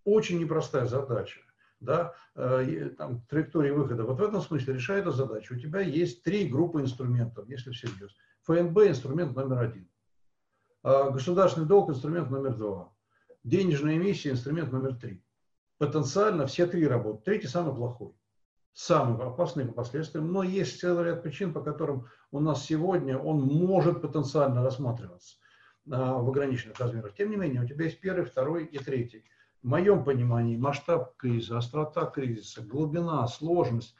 Очень 0.04 0.40
непростая 0.40 0.86
задача. 0.86 1.40
да, 1.80 2.14
э, 2.34 2.90
там, 2.96 3.22
траектории 3.22 3.70
выхода. 3.70 4.04
Вот 4.04 4.18
в 4.18 4.22
этом 4.22 4.42
смысле, 4.42 4.74
решая 4.74 5.00
эту 5.00 5.12
задачу, 5.12 5.54
у 5.54 5.58
тебя 5.58 5.80
есть 5.80 6.22
три 6.22 6.46
группы 6.46 6.82
инструментов, 6.82 7.48
если 7.48 7.70
всерьез. 7.70 8.14
ФНБ– 8.42 8.76
инструмент 8.88 9.34
номер 9.34 9.60
один. 9.60 9.88
А 10.82 11.10
государственный 11.10 11.66
долг– 11.66 11.90
инструмент 11.90 12.30
номер 12.30 12.56
два. 12.56 12.92
Денежная 13.44 13.96
эмиссия– 13.96 14.30
инструмент 14.32 14.72
номер 14.72 14.94
три. 14.94 15.22
Потенциально 15.78 16.46
все 16.46 16.66
три 16.66 16.86
работают. 16.86 17.24
Третий 17.24 17.48
самый 17.48 17.74
плохой. 17.74 18.14
Самый 18.72 19.22
опасный 19.26 19.66
по 19.66 19.72
последствиям. 19.72 20.32
Но 20.32 20.42
есть 20.42 20.80
целый 20.80 21.04
ряд 21.04 21.22
причин, 21.22 21.52
по 21.52 21.60
которым 21.60 22.06
у 22.30 22.40
нас 22.40 22.64
сегодня 22.64 23.18
он 23.18 23.40
может 23.40 24.00
потенциально 24.00 24.62
рассматриваться 24.62 25.36
а, 25.90 26.14
в 26.14 26.28
ограниченных 26.28 26.78
размерах. 26.78 27.14
Тем 27.14 27.30
не 27.30 27.36
менее, 27.36 27.62
у 27.62 27.66
тебя 27.66 27.84
есть 27.84 28.00
первый, 28.00 28.24
второй 28.24 28.64
и 28.64 28.78
третий. 28.78 29.24
В 29.62 29.66
моем 29.68 30.04
понимании 30.04 30.56
масштаб 30.56 31.16
кризиса, 31.16 31.58
острота 31.58 32.06
кризиса, 32.06 32.62
глубина, 32.62 33.26
сложность, 33.26 33.94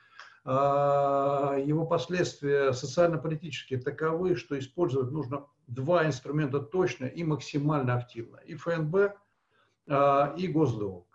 его 0.45 1.85
последствия 1.87 2.73
социально-политические 2.73 3.79
таковы, 3.79 4.37
что 4.37 4.59
использовать 4.59 5.13
нужно 5.13 5.47
два 5.67 6.07
инструмента 6.07 6.61
точно 6.61 7.05
и 7.05 7.23
максимально 7.25 7.95
активно. 7.95 8.39
И 8.39 8.55
ФНБ, 8.55 9.15
а, 9.89 10.35
и 10.37 10.47
госдолг. 10.49 11.07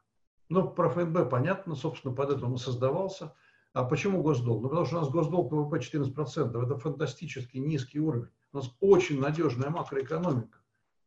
Ну, 0.49 0.69
про 0.69 0.89
ФНБ 0.89 1.29
понятно, 1.29 1.75
собственно, 1.75 2.13
под 2.13 2.31
это 2.31 2.45
он 2.45 2.57
создавался. 2.57 3.33
А 3.73 3.83
почему 3.83 4.21
госдолг? 4.21 4.61
Ну, 4.61 4.69
потому 4.69 4.85
что 4.85 4.97
у 4.97 4.99
нас 5.01 5.09
госдолг 5.09 5.51
ВВП 5.51 5.79
14%. 5.79 6.63
Это 6.63 6.77
фантастически 6.77 7.57
низкий 7.57 7.99
уровень. 7.99 8.29
У 8.53 8.57
нас 8.57 8.71
очень 8.79 9.19
надежная 9.19 9.69
макроэкономика, 9.69 10.59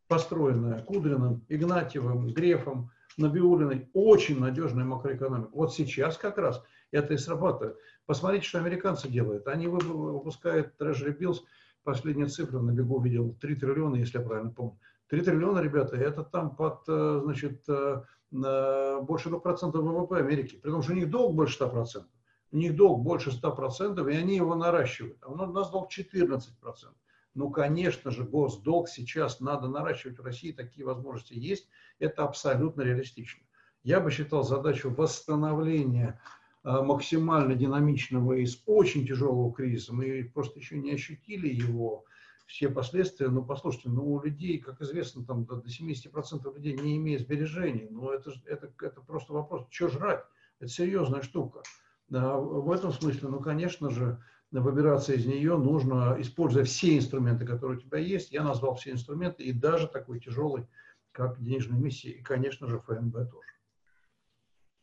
построенная 0.06 0.82
Кудриным, 0.82 1.44
Игнатьевым, 1.48 2.28
Грефом, 2.28 2.90
Набиулиной. 3.18 3.90
Очень 3.92 4.40
надежная 4.40 4.84
макроэкономика. 4.84 5.50
Вот 5.52 5.74
сейчас 5.74 6.16
как 6.16 6.38
раз 6.38 6.62
это 6.90 7.14
и 7.14 7.18
срабатывает. 7.18 7.76
Посмотрите, 8.06 8.46
что 8.46 8.58
американцы 8.58 9.08
делают. 9.08 9.46
Они 9.48 9.66
выпускают 9.66 10.74
Treasury 10.80 11.16
Bills, 11.18 11.38
последняя 11.84 12.26
цифра 12.26 12.60
на 12.60 12.70
бегу 12.70 13.00
видел, 13.00 13.36
3 13.40 13.56
триллиона, 13.56 13.96
если 13.96 14.18
я 14.18 14.24
правильно 14.24 14.50
помню. 14.50 14.78
3 15.08 15.22
триллиона, 15.22 15.60
ребята, 15.60 15.96
это 15.96 16.22
там 16.22 16.54
под, 16.54 16.84
э, 16.88 17.20
значит, 17.24 17.64
э, 17.68 18.02
больше 18.30 19.30
2% 19.30 19.82
ВВП 19.82 20.18
Америки. 20.18 20.56
При 20.56 20.70
том, 20.70 20.82
что 20.82 20.92
у 20.92 20.96
них 20.96 21.10
долг 21.10 21.34
больше 21.34 21.54
100%. 21.54 22.06
У 22.52 22.56
них 22.56 22.76
долг 22.76 23.02
больше 23.02 23.30
100%, 23.30 24.06
и 24.08 24.16
они 24.16 24.36
его 24.36 24.54
наращивают. 24.54 25.18
А 25.22 25.30
у 25.30 25.36
нас 25.36 25.70
долг 25.70 25.90
14%. 25.90 26.94
Ну, 27.38 27.50
конечно 27.50 28.10
же, 28.10 28.24
госдолг 28.24 28.88
сейчас 28.88 29.38
надо 29.38 29.68
наращивать 29.68 30.18
в 30.18 30.24
России, 30.24 30.50
такие 30.50 30.84
возможности 30.84 31.34
есть. 31.34 31.68
Это 32.00 32.24
абсолютно 32.24 32.82
реалистично. 32.82 33.44
Я 33.84 34.00
бы 34.00 34.10
считал 34.10 34.42
задачу 34.42 34.90
восстановления 34.90 36.20
а, 36.64 36.82
максимально 36.82 37.54
динамичного 37.54 38.42
из 38.42 38.60
очень 38.66 39.06
тяжелого 39.06 39.54
кризиса. 39.54 39.94
Мы 39.94 40.28
просто 40.34 40.58
еще 40.58 40.78
не 40.78 40.90
ощутили 40.90 41.46
его, 41.46 42.04
все 42.48 42.68
последствия. 42.70 43.28
Но 43.28 43.44
послушайте, 43.44 43.90
ну 43.90 44.14
у 44.14 44.20
людей, 44.20 44.58
как 44.58 44.80
известно, 44.80 45.24
там 45.24 45.44
до 45.44 45.62
70% 45.62 46.52
людей 46.56 46.76
не 46.76 46.96
имеет 46.96 47.20
сбережений. 47.20 47.86
Но 47.88 48.12
это, 48.12 48.32
это, 48.46 48.72
это 48.80 49.00
просто 49.00 49.32
вопрос, 49.32 49.68
что 49.70 49.86
жрать? 49.86 50.24
Это 50.58 50.68
серьезная 50.68 51.22
штука. 51.22 51.62
Да, 52.08 52.36
в 52.36 52.72
этом 52.72 52.90
смысле, 52.90 53.28
ну, 53.28 53.38
конечно 53.38 53.90
же, 53.90 54.20
выбираться 54.50 55.12
из 55.12 55.26
нее 55.26 55.56
нужно, 55.56 56.16
используя 56.18 56.64
все 56.64 56.96
инструменты, 56.96 57.46
которые 57.46 57.78
у 57.78 57.80
тебя 57.80 57.98
есть. 57.98 58.32
Я 58.32 58.42
назвал 58.42 58.74
все 58.76 58.90
инструменты, 58.90 59.44
и 59.44 59.52
даже 59.52 59.88
такой 59.88 60.20
тяжелый, 60.20 60.66
как 61.12 61.42
денежная 61.42 61.78
миссия, 61.78 62.10
и, 62.10 62.22
конечно 62.22 62.66
же, 62.66 62.78
ФНБ 62.78 63.30
тоже. 63.30 63.48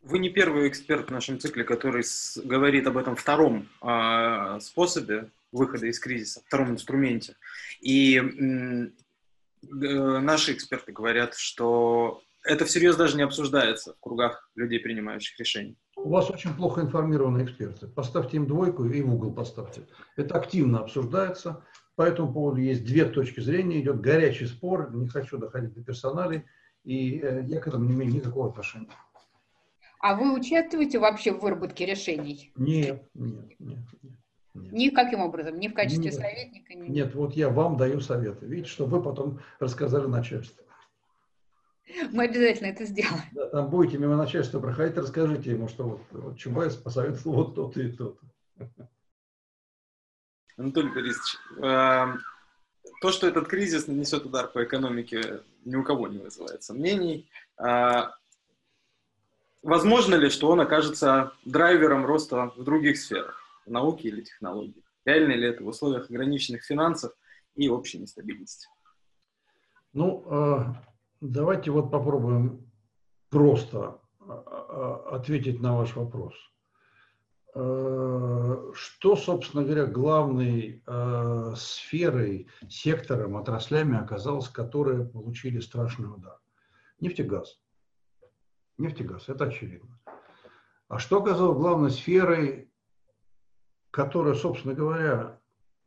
Вы 0.01 0.19
не 0.19 0.29
первый 0.29 0.67
эксперт 0.67 1.07
в 1.07 1.12
нашем 1.12 1.39
цикле, 1.39 1.63
который 1.63 2.03
говорит 2.43 2.86
об 2.86 2.98
этом 2.98 3.15
втором 3.15 3.67
э, 3.81 4.60
способе 4.62 5.31
выхода 5.51 5.88
из 5.88 6.00
кризиса, 6.00 6.43
втором 6.45 6.69
инструменте. 6.69 7.36
И 7.81 8.17
э, 8.17 8.89
наши 9.63 10.53
эксперты 10.53 10.91
говорят, 10.91 11.34
что 11.36 12.22
это 12.43 12.65
всерьез 12.65 12.95
даже 12.95 13.17
не 13.17 13.24
обсуждается 13.24 13.95
в 13.95 14.00
кругах 14.00 14.51
людей, 14.53 14.79
принимающих 14.79 15.39
решения. 15.39 15.75
У 16.05 16.09
вас 16.09 16.29
очень 16.29 16.53
плохо 16.53 16.81
информированные 16.81 17.45
эксперты. 17.45 17.88
Поставьте 17.88 18.38
им 18.38 18.45
двойку 18.45 18.85
и 18.85 19.01
в 19.01 19.12
угол 19.12 19.33
поставьте. 19.33 19.88
Это 20.15 20.38
активно 20.38 20.81
обсуждается. 20.81 21.63
По 21.95 22.03
этому 22.03 22.31
поводу 22.31 22.62
есть 22.62 22.85
две 22.85 23.05
точки 23.05 23.39
зрения. 23.39 23.81
Идет 23.81 24.01
горячий 24.01 24.45
спор. 24.45 24.93
Не 24.93 25.07
хочу 25.07 25.39
доходить 25.39 25.74
до 25.74 25.83
персоналей. 25.83 26.43
И 26.83 27.19
э, 27.19 27.45
я 27.47 27.59
к 27.59 27.67
этому 27.67 27.85
не 27.85 27.95
имею 27.95 28.13
никакого 28.13 28.50
отношения. 28.50 28.89
А 30.00 30.15
вы 30.15 30.31
участвуете 30.39 31.00
вообще 31.00 31.33
в 31.33 31.39
выработке 31.39 31.88
решений? 31.88 32.51
Нет, 32.55 33.03
нет, 33.15 33.59
нет. 33.59 33.79
нет. 34.53 34.71
Никаким 34.71 35.21
образом, 35.21 35.59
ни 35.59 35.69
в 35.69 35.74
качестве 35.74 36.03
нет, 36.03 36.13
советника? 36.13 36.75
Ни... 36.75 36.88
Нет, 36.88 37.15
вот 37.15 37.33
я 37.33 37.50
вам 37.50 37.77
даю 37.77 38.00
советы. 38.00 38.45
Видите, 38.45 38.69
что 38.69 38.85
вы 38.85 39.01
потом 39.01 39.39
рассказали 39.59 40.05
начальству. 40.05 40.64
Мы 42.12 42.25
обязательно 42.25 42.68
это 42.68 42.86
сделаем. 42.86 43.24
Да, 43.32 43.48
там 43.50 43.70
будете 43.70 43.98
мимо 43.98 44.15
начальства 44.15 44.60
проходить, 44.60 44.98
расскажите 44.98 45.51
ему, 45.51 45.68
что 45.68 45.84
вот, 45.84 46.01
вот 46.12 46.38
Чубайс 46.38 46.75
посоветовал 46.75 47.36
вот 47.36 47.56
то-то 47.56 47.82
и 47.82 47.92
то-то. 47.92 48.25
Анатолий 50.58 50.89
Борисович, 50.89 51.38
э, 51.58 52.18
то, 53.01 53.12
что 53.12 53.27
этот 53.27 53.48
кризис 53.48 53.88
нанесет 53.88 54.25
удар 54.25 54.48
по 54.48 54.63
экономике, 54.63 55.42
ни 55.65 55.75
у 55.75 55.84
кого 55.84 56.08
не 56.08 56.18
вызывает 56.18 56.63
сомнений. 56.63 57.30
Э, 57.58 58.06
Возможно 59.65 60.13
ли, 60.13 60.30
что 60.30 60.50
он 60.50 60.62
окажется 60.62 61.32
драйвером 61.44 62.06
роста 62.06 62.51
в 62.56 62.63
других 62.63 63.00
сферах, 63.00 63.42
в 63.65 63.72
науке 63.72 64.10
или 64.10 64.22
технологии? 64.22 64.84
Реально 65.06 65.32
ли 65.32 65.48
это 65.48 65.63
в 65.63 65.68
условиях 65.68 66.08
ограниченных 66.08 66.63
финансов 66.63 67.13
и 67.56 67.68
общей 67.68 67.98
нестабильности? 67.98 68.68
Ну, 69.92 70.24
а, 70.27 70.84
давайте 71.32 71.72
вот 71.72 71.91
попробуем 71.91 72.72
просто 73.29 74.00
а, 74.20 74.44
а, 75.10 75.15
ответить 75.15 75.62
на 75.62 75.77
ваш 75.77 75.96
вопрос. 75.96 76.34
Что, 77.53 79.15
собственно 79.15 79.63
говоря, 79.63 79.86
главной 79.86 80.84
сферой, 81.55 82.50
сектором, 82.67 83.38
отраслями 83.38 83.98
оказалось, 83.98 84.50
которые 84.50 85.05
получили 85.05 85.62
страшный 85.62 86.13
удар? 86.13 86.38
Нефтегаз 87.00 87.58
нефтегаз, 88.77 89.29
это 89.29 89.46
очевидно. 89.46 90.00
А 90.88 91.00
что 91.00 91.22
оказалось 91.22 91.58
главной 91.58 91.91
сферой, 91.91 92.70
которая, 93.91 94.36
собственно 94.36 94.74
говоря, 94.74 95.39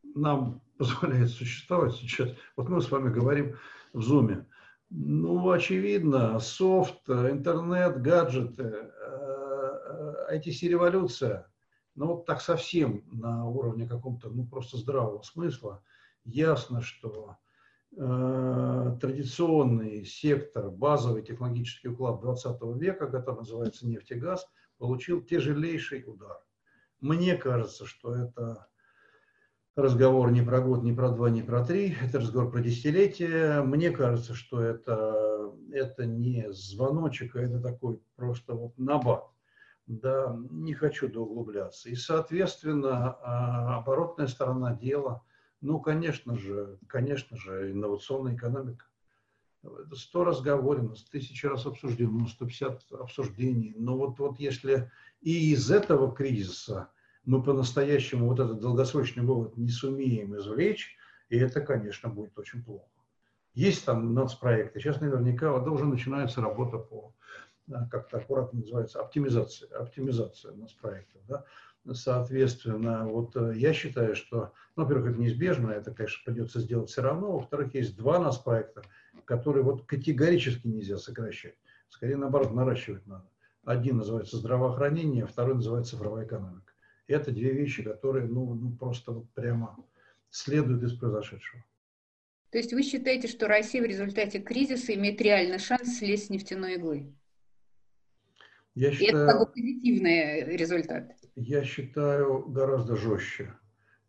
нам 0.03 0.61
позволяет 0.77 1.29
существовать 1.29 1.93
сейчас? 1.95 2.29
Вот 2.55 2.69
мы 2.69 2.81
с 2.81 2.91
вами 2.91 3.11
говорим 3.11 3.57
в 3.93 4.01
Зуме. 4.01 4.45
Ну, 4.89 5.49
очевидно, 5.51 6.39
софт, 6.39 7.09
интернет, 7.09 8.01
гаджеты, 8.01 8.91
IT-революция, 10.31 11.51
ну 11.95 12.07
вот 12.07 12.25
так 12.25 12.41
совсем 12.41 13.03
на 13.11 13.45
уровне 13.45 13.87
каком-то, 13.87 14.29
ну 14.29 14.47
просто 14.47 14.77
здравого 14.77 15.21
смысла, 15.21 15.83
ясно, 16.23 16.81
что 16.81 17.37
Э, 17.97 18.97
традиционный 19.01 20.05
сектор, 20.05 20.69
базовый 20.69 21.23
технологический 21.23 21.87
уклад 21.87 22.21
20 22.21 22.61
века, 22.79 23.07
который 23.07 23.37
называется 23.39 23.87
нефть 23.87 24.11
и 24.11 24.15
газ, 24.15 24.47
получил 24.77 25.21
тяжелейший 25.21 26.03
удар. 26.05 26.39
Мне 27.01 27.35
кажется, 27.35 27.85
что 27.85 28.13
это 28.13 28.67
разговор 29.81 30.31
не 30.31 30.41
про 30.41 30.61
год, 30.61 30.83
не 30.83 30.93
про 30.93 31.09
два, 31.09 31.29
не 31.29 31.41
про 31.41 31.65
три, 31.65 31.95
это 32.01 32.19
разговор 32.19 32.51
про 32.51 32.61
десятилетие. 32.61 33.61
Мне 33.63 33.91
кажется, 33.91 34.33
что 34.33 34.61
это, 34.61 35.51
это 35.71 36.05
не 36.05 36.51
звоночек, 36.51 37.35
а 37.35 37.41
это 37.41 37.59
такой 37.59 37.99
просто 38.15 38.53
вот 38.53 38.77
набат. 38.77 39.25
Да, 39.87 40.37
не 40.51 40.73
хочу 40.73 41.07
доуглубляться. 41.07 41.89
И, 41.89 41.95
соответственно, 41.95 43.17
а, 43.21 43.77
оборотная 43.79 44.27
сторона 44.27 44.75
дела– 44.75 45.23
ну, 45.61 45.79
конечно 45.79 46.37
же, 46.37 46.77
конечно 46.87 47.35
же, 47.37 47.71
инновационная 47.71 48.35
экономика. 48.35 48.85
Сто 49.93 50.23
раз 50.23 50.41
говорено, 50.41 50.95
тысячи 51.11 51.45
раз 51.45 51.65
обсуждено, 51.65 52.27
150 52.27 52.85
ну, 52.91 52.97
обсуждений. 52.99 53.73
Но 53.77 53.97
вот, 53.97 54.17
вот 54.19 54.39
если 54.39 54.89
и 55.21 55.51
из 55.51 55.69
этого 55.69 56.15
кризиса 56.15 56.89
мы 57.29 57.43
по-настоящему 57.43 58.27
вот 58.27 58.39
этот 58.39 58.59
долгосрочный 58.59 59.23
вывод 59.23 59.55
не 59.55 59.69
сумеем 59.69 60.35
извлечь, 60.35 60.97
и 61.29 61.37
это, 61.37 61.61
конечно, 61.61 62.09
будет 62.09 62.37
очень 62.39 62.63
плохо. 62.63 62.89
Есть 63.53 63.85
там 63.85 64.15
нацпроекты, 64.15 64.79
сейчас 64.79 64.99
наверняка 64.99 65.51
вот 65.51 65.67
уже 65.67 65.85
начинается 65.85 66.41
работа 66.41 66.79
по, 66.79 67.13
как 67.91 68.09
то 68.09 68.17
аккуратно 68.17 68.61
называется, 68.61 68.99
оптимизация, 68.99 69.69
оптимизация 69.77 70.53
нацпроектов. 70.53 71.21
Да? 71.27 71.45
Соответственно, 71.93 73.05
вот 73.07 73.35
э, 73.35 73.53
я 73.57 73.73
считаю, 73.73 74.15
что, 74.15 74.51
ну, 74.75 74.83
во-первых, 74.83 75.11
это 75.11 75.19
неизбежно, 75.19 75.69
это, 75.69 75.93
конечно, 75.93 76.23
придется 76.25 76.59
сделать 76.59 76.89
все 76.89 77.03
равно. 77.03 77.33
Во-вторых, 77.33 77.75
есть 77.75 77.95
два 77.95 78.17
нас 78.17 78.39
проекта, 78.39 78.81
которые 79.25 79.63
вот 79.63 79.85
категорически 79.85 80.65
нельзя 80.65 80.97
сокращать. 80.97 81.55
Скорее, 81.89 82.17
наоборот, 82.17 82.55
наращивать 82.55 83.05
надо. 83.05 83.29
Один 83.65 83.97
называется 83.97 84.37
здравоохранение, 84.37 85.27
второй 85.27 85.55
называется 85.55 85.91
цифровая 85.91 86.25
экономика. 86.25 86.68
Это 87.09 87.31
две 87.31 87.51
вещи, 87.53 87.81
которые 87.81 88.27
ну, 88.27 88.53
ну 88.53 88.71
просто 88.77 89.11
вот 89.11 89.29
прямо 89.33 89.83
следуют 90.29 90.83
из 90.83 90.93
произошедшего. 90.93 91.65
То 92.51 92.59
есть 92.59 92.71
вы 92.71 92.83
считаете, 92.83 93.27
что 93.27 93.47
Россия 93.47 93.81
в 93.81 93.85
результате 93.85 94.39
кризиса 94.39 94.93
имеет 94.93 95.19
реальный 95.21 95.59
шанс 95.59 95.97
слезть 95.97 96.27
с 96.27 96.29
нефтяной 96.29 96.75
иглы? 96.75 97.13
Я 98.75 98.91
считаю, 98.91 99.07
И 99.07 99.09
это 99.09 99.25
как 99.25 99.39
бы 99.39 99.51
позитивный 99.51 100.55
результат. 100.55 101.15
Я 101.35 101.63
считаю 101.63 102.45
гораздо 102.45 102.95
жестче. 102.95 103.53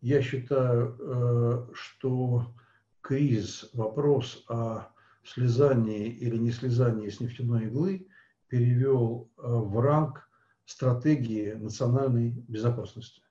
Я 0.03 0.23
считаю, 0.23 0.97
э, 0.99 1.75
что 1.75 2.55
кризис, 3.01 3.71
вопрос 3.73 4.45
о 4.49 4.93
слезании 5.25 6.09
или 6.09 6.37
не 6.37 6.51
слезании 6.51 7.09
с 7.09 7.21
нефтяной 7.21 7.65
иглы 7.65 8.09
перевел 8.49 9.31
э, 9.37 9.43
в 9.43 9.81
ранг 9.81 10.30
стратегии 10.71 11.53
национальной 11.55 12.31
безопасности, 12.47 13.23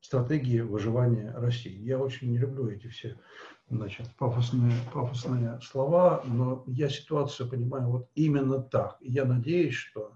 стратегии 0.00 0.60
выживания 0.60 1.32
России. 1.32 1.78
Я 1.80 1.98
очень 1.98 2.32
не 2.32 2.38
люблю 2.38 2.68
эти 2.68 2.88
все 2.88 3.16
значит, 3.70 4.08
пафосные, 4.18 4.72
пафосные 4.92 5.60
слова, 5.62 6.22
но 6.24 6.64
я 6.66 6.88
ситуацию 6.88 7.48
понимаю 7.48 7.88
вот 7.88 8.10
именно 8.16 8.60
так. 8.60 8.96
Я 9.00 9.24
надеюсь, 9.26 9.74
что 9.74 10.12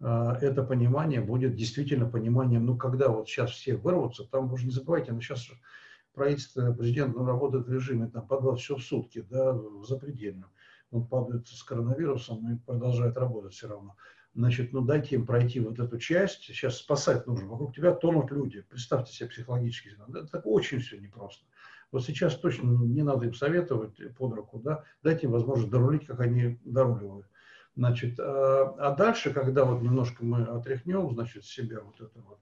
э, 0.00 0.36
это 0.42 0.62
понимание 0.62 1.22
будет 1.22 1.56
действительно 1.56 2.10
пониманием, 2.10 2.66
ну, 2.66 2.76
когда 2.76 3.08
вот 3.08 3.26
сейчас 3.26 3.52
все 3.52 3.76
вырвутся, 3.76 4.24
там, 4.24 4.48
вы 4.48 4.62
не 4.62 4.70
забывайте, 4.70 5.12
ну, 5.12 5.22
сейчас 5.22 5.48
правительство, 6.12 6.74
президент 6.74 7.16
ну, 7.16 7.24
работает 7.24 7.66
в 7.66 7.72
режиме 7.72 8.08
там, 8.08 8.26
по 8.26 8.38
20 8.38 8.60
часов 8.60 8.80
в 8.80 8.86
сутки, 8.86 9.24
да, 9.30 9.58
запредельно. 9.82 10.50
Он 10.90 11.06
падает 11.06 11.48
с 11.48 11.62
коронавирусом 11.62 12.52
и 12.52 12.58
продолжает 12.58 13.16
работать 13.16 13.54
все 13.54 13.68
равно. 13.68 13.96
Значит, 14.38 14.72
ну 14.72 14.82
дайте 14.82 15.16
им 15.16 15.26
пройти 15.26 15.58
вот 15.58 15.80
эту 15.80 15.98
часть. 15.98 16.44
Сейчас 16.44 16.76
спасать 16.76 17.26
нужно. 17.26 17.48
Вокруг 17.48 17.74
тебя 17.74 17.92
тонут 17.92 18.30
люди. 18.30 18.60
Представьте 18.60 19.12
себе 19.12 19.28
психологически. 19.30 19.96
Это 20.14 20.38
очень 20.44 20.78
все 20.78 20.96
непросто. 20.96 21.44
Вот 21.90 22.04
сейчас 22.04 22.36
точно 22.36 22.68
не 22.68 23.02
надо 23.02 23.26
им 23.26 23.34
советовать 23.34 23.96
под 24.16 24.34
руку, 24.34 24.60
да, 24.60 24.84
дайте 25.02 25.26
им 25.26 25.32
возможность 25.32 25.72
дорулить, 25.72 26.06
как 26.06 26.20
они 26.20 26.60
доруливают. 26.64 27.26
Значит, 27.74 28.20
а, 28.20 28.76
а 28.78 28.94
дальше, 28.94 29.32
когда 29.32 29.64
вот 29.64 29.82
немножко 29.82 30.24
мы 30.24 30.44
отряхнем, 30.44 31.10
значит, 31.14 31.44
себя 31.44 31.80
вот 31.80 32.00
это 32.00 32.20
вот, 32.20 32.38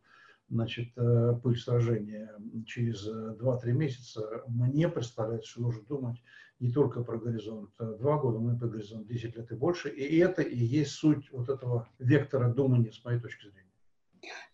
значит, 0.51 0.93
э, 0.97 1.33
пыль 1.43 1.57
сражения 1.59 2.31
через 2.67 3.09
2-3 3.09 3.73
месяца, 3.73 4.43
мне 4.49 4.91
представляется, 4.91 5.49
что 5.49 5.63
нужно 5.63 5.83
думать 5.85 6.21
не 6.59 6.71
только 6.71 7.03
про 7.03 7.19
горизонт 7.19 7.71
2 7.79 8.19
года, 8.19 8.39
но 8.39 8.55
и 8.55 8.59
про 8.59 8.69
горизонт 8.69 9.07
10 9.07 9.37
лет 9.37 9.53
и 9.53 9.55
больше. 9.55 9.89
И 9.89 10.17
это 10.19 10.43
и 10.43 10.57
есть 10.57 10.93
суть 10.93 11.31
вот 11.31 11.49
этого 11.49 11.89
вектора 11.99 12.49
думания, 12.49 12.93
с 12.93 13.05
моей 13.05 13.21
точки 13.21 13.49
зрения. 13.49 13.67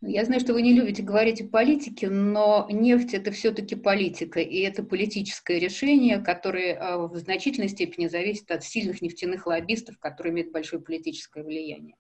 Ну, 0.01 0.09
я 0.09 0.25
знаю, 0.25 0.41
что 0.41 0.53
вы 0.53 0.63
не 0.63 0.75
любите 0.75 1.03
говорить 1.03 1.41
о 1.41 1.49
политике, 1.49 2.11
но 2.11 2.67
нефть– 2.71 3.15
это 3.15 3.31
все-таки 3.31 3.75
политика, 3.75 4.41
и 4.41 4.59
это 4.59 4.83
политическое 4.83 5.59
решение, 5.59 6.19
которое 6.19 6.75
а, 6.75 7.07
в 7.07 7.17
значительной 7.17 7.69
степени 7.69 8.09
зависит 8.09 8.51
от 8.51 8.65
сильных 8.65 9.01
нефтяных 9.01 9.47
лоббистов, 9.47 9.99
которые 9.99 10.33
имеют 10.33 10.53
большое 10.53 10.83
политическое 10.83 11.43
влияние. 11.43 11.97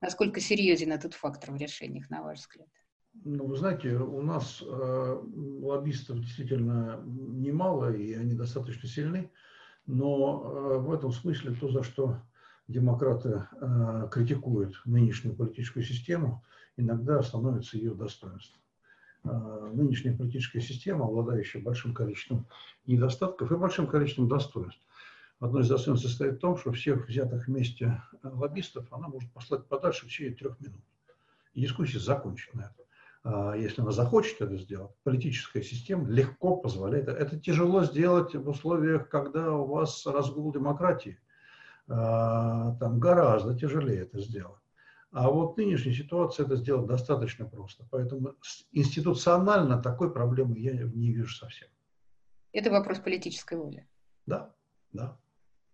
Насколько 0.00 0.40
серьезен 0.40 0.92
этот 0.92 1.14
фактор 1.14 1.52
в 1.52 1.56
решениях, 1.56 2.08
на 2.10 2.22
ваш 2.22 2.40
взгляд? 2.40 2.68
Ну, 3.12 3.46
вы 3.46 3.56
знаете, 3.56 3.96
у 3.96 4.22
нас 4.22 4.62
э, 4.62 5.22
лоббистов 5.60 6.20
действительно 6.20 7.02
немало, 7.04 7.92
и 7.92 8.14
они 8.14 8.34
достаточно 8.34 8.88
сильны, 8.88 9.30
но 9.86 10.42
э, 10.44 10.78
в 10.78 10.92
этом 10.92 11.12
смысле 11.12 11.54
то, 11.54 11.68
за 11.68 11.82
что 11.82 12.22
демократы 12.68 13.46
э, 13.60 14.08
критикуют 14.10 14.80
нынешнюю 14.84 15.34
политическую 15.36 15.82
систему, 15.82 16.44
иногда 16.76 17.22
становится 17.22 17.76
ее 17.76 17.94
достоинством. 17.94 18.60
Э, 19.24 19.70
нынешняя 19.74 20.16
политическая 20.16 20.60
система, 20.60 21.04
обладающая 21.04 21.60
большим 21.60 21.92
количеством 21.92 22.46
недостатков 22.86 23.50
и 23.52 23.56
большим 23.56 23.86
количеством 23.86 24.28
достоинств. 24.28 24.80
Одно 25.40 25.60
из 25.60 25.68
достоинств 25.68 26.06
состоит 26.06 26.34
в 26.34 26.40
том, 26.40 26.56
что 26.56 26.72
всех 26.72 27.08
взятых 27.08 27.48
вместе 27.48 28.02
лоббистов 28.22 28.90
она 28.92 29.08
может 29.08 29.30
послать 29.32 29.66
подальше 29.66 30.06
в 30.06 30.08
течение 30.08 30.34
трех 30.34 30.60
минут. 30.60 30.80
И 31.54 31.62
дискуссия 31.62 31.98
закончена 31.98 32.62
на 32.62 32.66
этом. 32.66 32.84
А, 33.22 33.54
если 33.54 33.82
она 33.82 33.90
захочет 33.90 34.40
это 34.40 34.56
сделать, 34.56 34.92
политическая 35.02 35.62
система 35.62 36.08
легко 36.08 36.56
позволяет. 36.56 37.08
Это 37.08 37.38
тяжело 37.38 37.84
сделать 37.84 38.34
в 38.34 38.48
условиях, 38.48 39.08
когда 39.08 39.52
у 39.54 39.66
вас 39.66 40.06
разгул 40.06 40.52
демократии. 40.52 41.18
А, 41.88 42.76
там 42.76 42.98
гораздо 42.98 43.58
тяжелее 43.58 44.02
это 44.02 44.20
сделать. 44.20 44.60
А 45.12 45.28
вот 45.28 45.54
в 45.54 45.56
нынешней 45.56 45.92
ситуации 45.92 46.44
это 46.44 46.56
сделать 46.56 46.86
достаточно 46.86 47.44
просто. 47.44 47.84
Поэтому 47.90 48.34
институционально 48.72 49.82
такой 49.82 50.12
проблемы 50.12 50.58
я 50.58 50.72
не 50.72 51.12
вижу 51.12 51.34
совсем. 51.34 51.68
Это 52.52 52.70
вопрос 52.70 53.00
политической 53.00 53.58
воли. 53.58 53.86
Да, 54.26 54.54
да. 54.92 55.18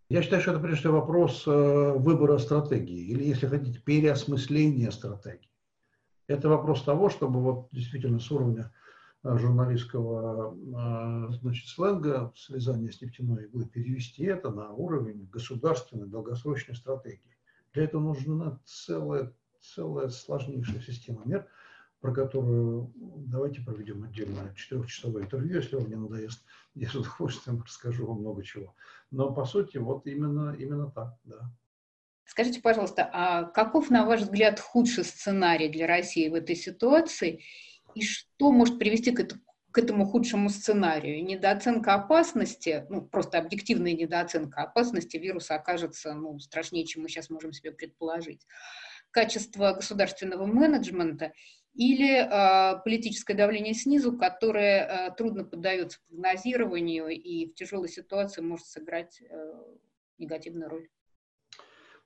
Я 0.08 0.22
считаю, 0.22 0.40
что 0.40 0.52
это 0.52 0.60
прежде 0.60 0.80
всего 0.80 1.00
вопрос 1.00 1.44
э, 1.46 1.92
выбора 1.96 2.38
стратегии, 2.38 3.08
или, 3.08 3.24
если 3.24 3.46
хотите, 3.46 3.80
переосмысления 3.80 4.90
стратегии. 4.90 5.50
Это 6.28 6.48
вопрос 6.48 6.82
того, 6.82 7.08
чтобы 7.08 7.40
вот 7.40 7.68
действительно 7.70 8.18
с 8.18 8.30
уровня 8.30 8.72
э, 9.22 9.36
журналистского 9.38 10.54
э, 10.54 11.32
значит, 11.40 11.68
сленга, 11.68 12.32
слезания 12.34 12.90
с 12.90 13.00
нефтяной 13.00 13.44
иглы, 13.44 13.66
перевести 13.66 14.24
это 14.24 14.50
на 14.50 14.72
уровень 14.72 15.28
государственной 15.30 16.08
долгосрочной 16.08 16.74
стратегии. 16.74 17.36
Для 17.72 17.84
этого 17.84 18.02
нужна 18.02 18.58
целая, 18.64 19.32
целая 19.60 20.08
сложнейшая 20.08 20.80
система 20.80 21.22
мер, 21.24 21.46
про 22.00 22.12
которую 22.12 22.92
давайте 22.96 23.60
проведем 23.62 24.02
отдельное 24.02 24.52
четырехчасовое 24.54 25.24
интервью, 25.24 25.56
если 25.56 25.76
вам 25.76 25.88
не 25.88 25.96
надоест. 25.96 26.44
Я 26.74 26.88
с 26.88 26.94
удовольствием 26.94 27.62
расскажу 27.62 28.06
вам 28.06 28.20
много 28.20 28.42
чего. 28.42 28.74
Но 29.10 29.32
по 29.32 29.44
сути 29.44 29.76
вот 29.78 30.06
именно, 30.06 30.54
именно 30.58 30.90
так, 30.90 31.16
да. 31.24 31.50
Скажите, 32.26 32.60
пожалуйста, 32.60 33.08
а 33.12 33.44
каков, 33.44 33.88
на 33.88 34.04
ваш 34.04 34.22
взгляд, 34.22 34.58
худший 34.58 35.04
сценарий 35.04 35.68
для 35.68 35.86
России 35.86 36.28
в 36.28 36.34
этой 36.34 36.56
ситуации? 36.56 37.44
И 37.94 38.02
что 38.02 38.50
может 38.50 38.78
привести 38.78 39.12
к, 39.12 39.20
этому, 39.78 40.04
худшему 40.04 40.50
сценарию? 40.50 41.24
Недооценка 41.24 41.94
опасности, 41.94 42.84
ну, 42.90 43.00
просто 43.00 43.38
объективная 43.38 43.92
недооценка 43.92 44.62
опасности 44.62 45.16
вируса 45.16 45.54
окажется 45.54 46.14
ну, 46.14 46.38
страшнее, 46.40 46.84
чем 46.84 47.04
мы 47.04 47.08
сейчас 47.08 47.30
можем 47.30 47.52
себе 47.52 47.70
предположить. 47.70 48.44
Качество 49.12 49.72
государственного 49.72 50.46
менеджмента 50.46 51.32
или 51.74 52.18
э, 52.18 52.82
политическое 52.82 53.34
давление 53.34 53.72
снизу, 53.74 54.18
которое 54.18 54.84
э, 54.84 55.14
трудно 55.14 55.44
поддается 55.44 56.00
прогнозированию 56.08 57.08
и 57.08 57.46
в 57.46 57.54
тяжелой 57.54 57.88
ситуации 57.88 58.42
может 58.42 58.66
сыграть 58.66 59.22
э, 59.22 59.52
негативную 60.18 60.70
роль? 60.70 60.88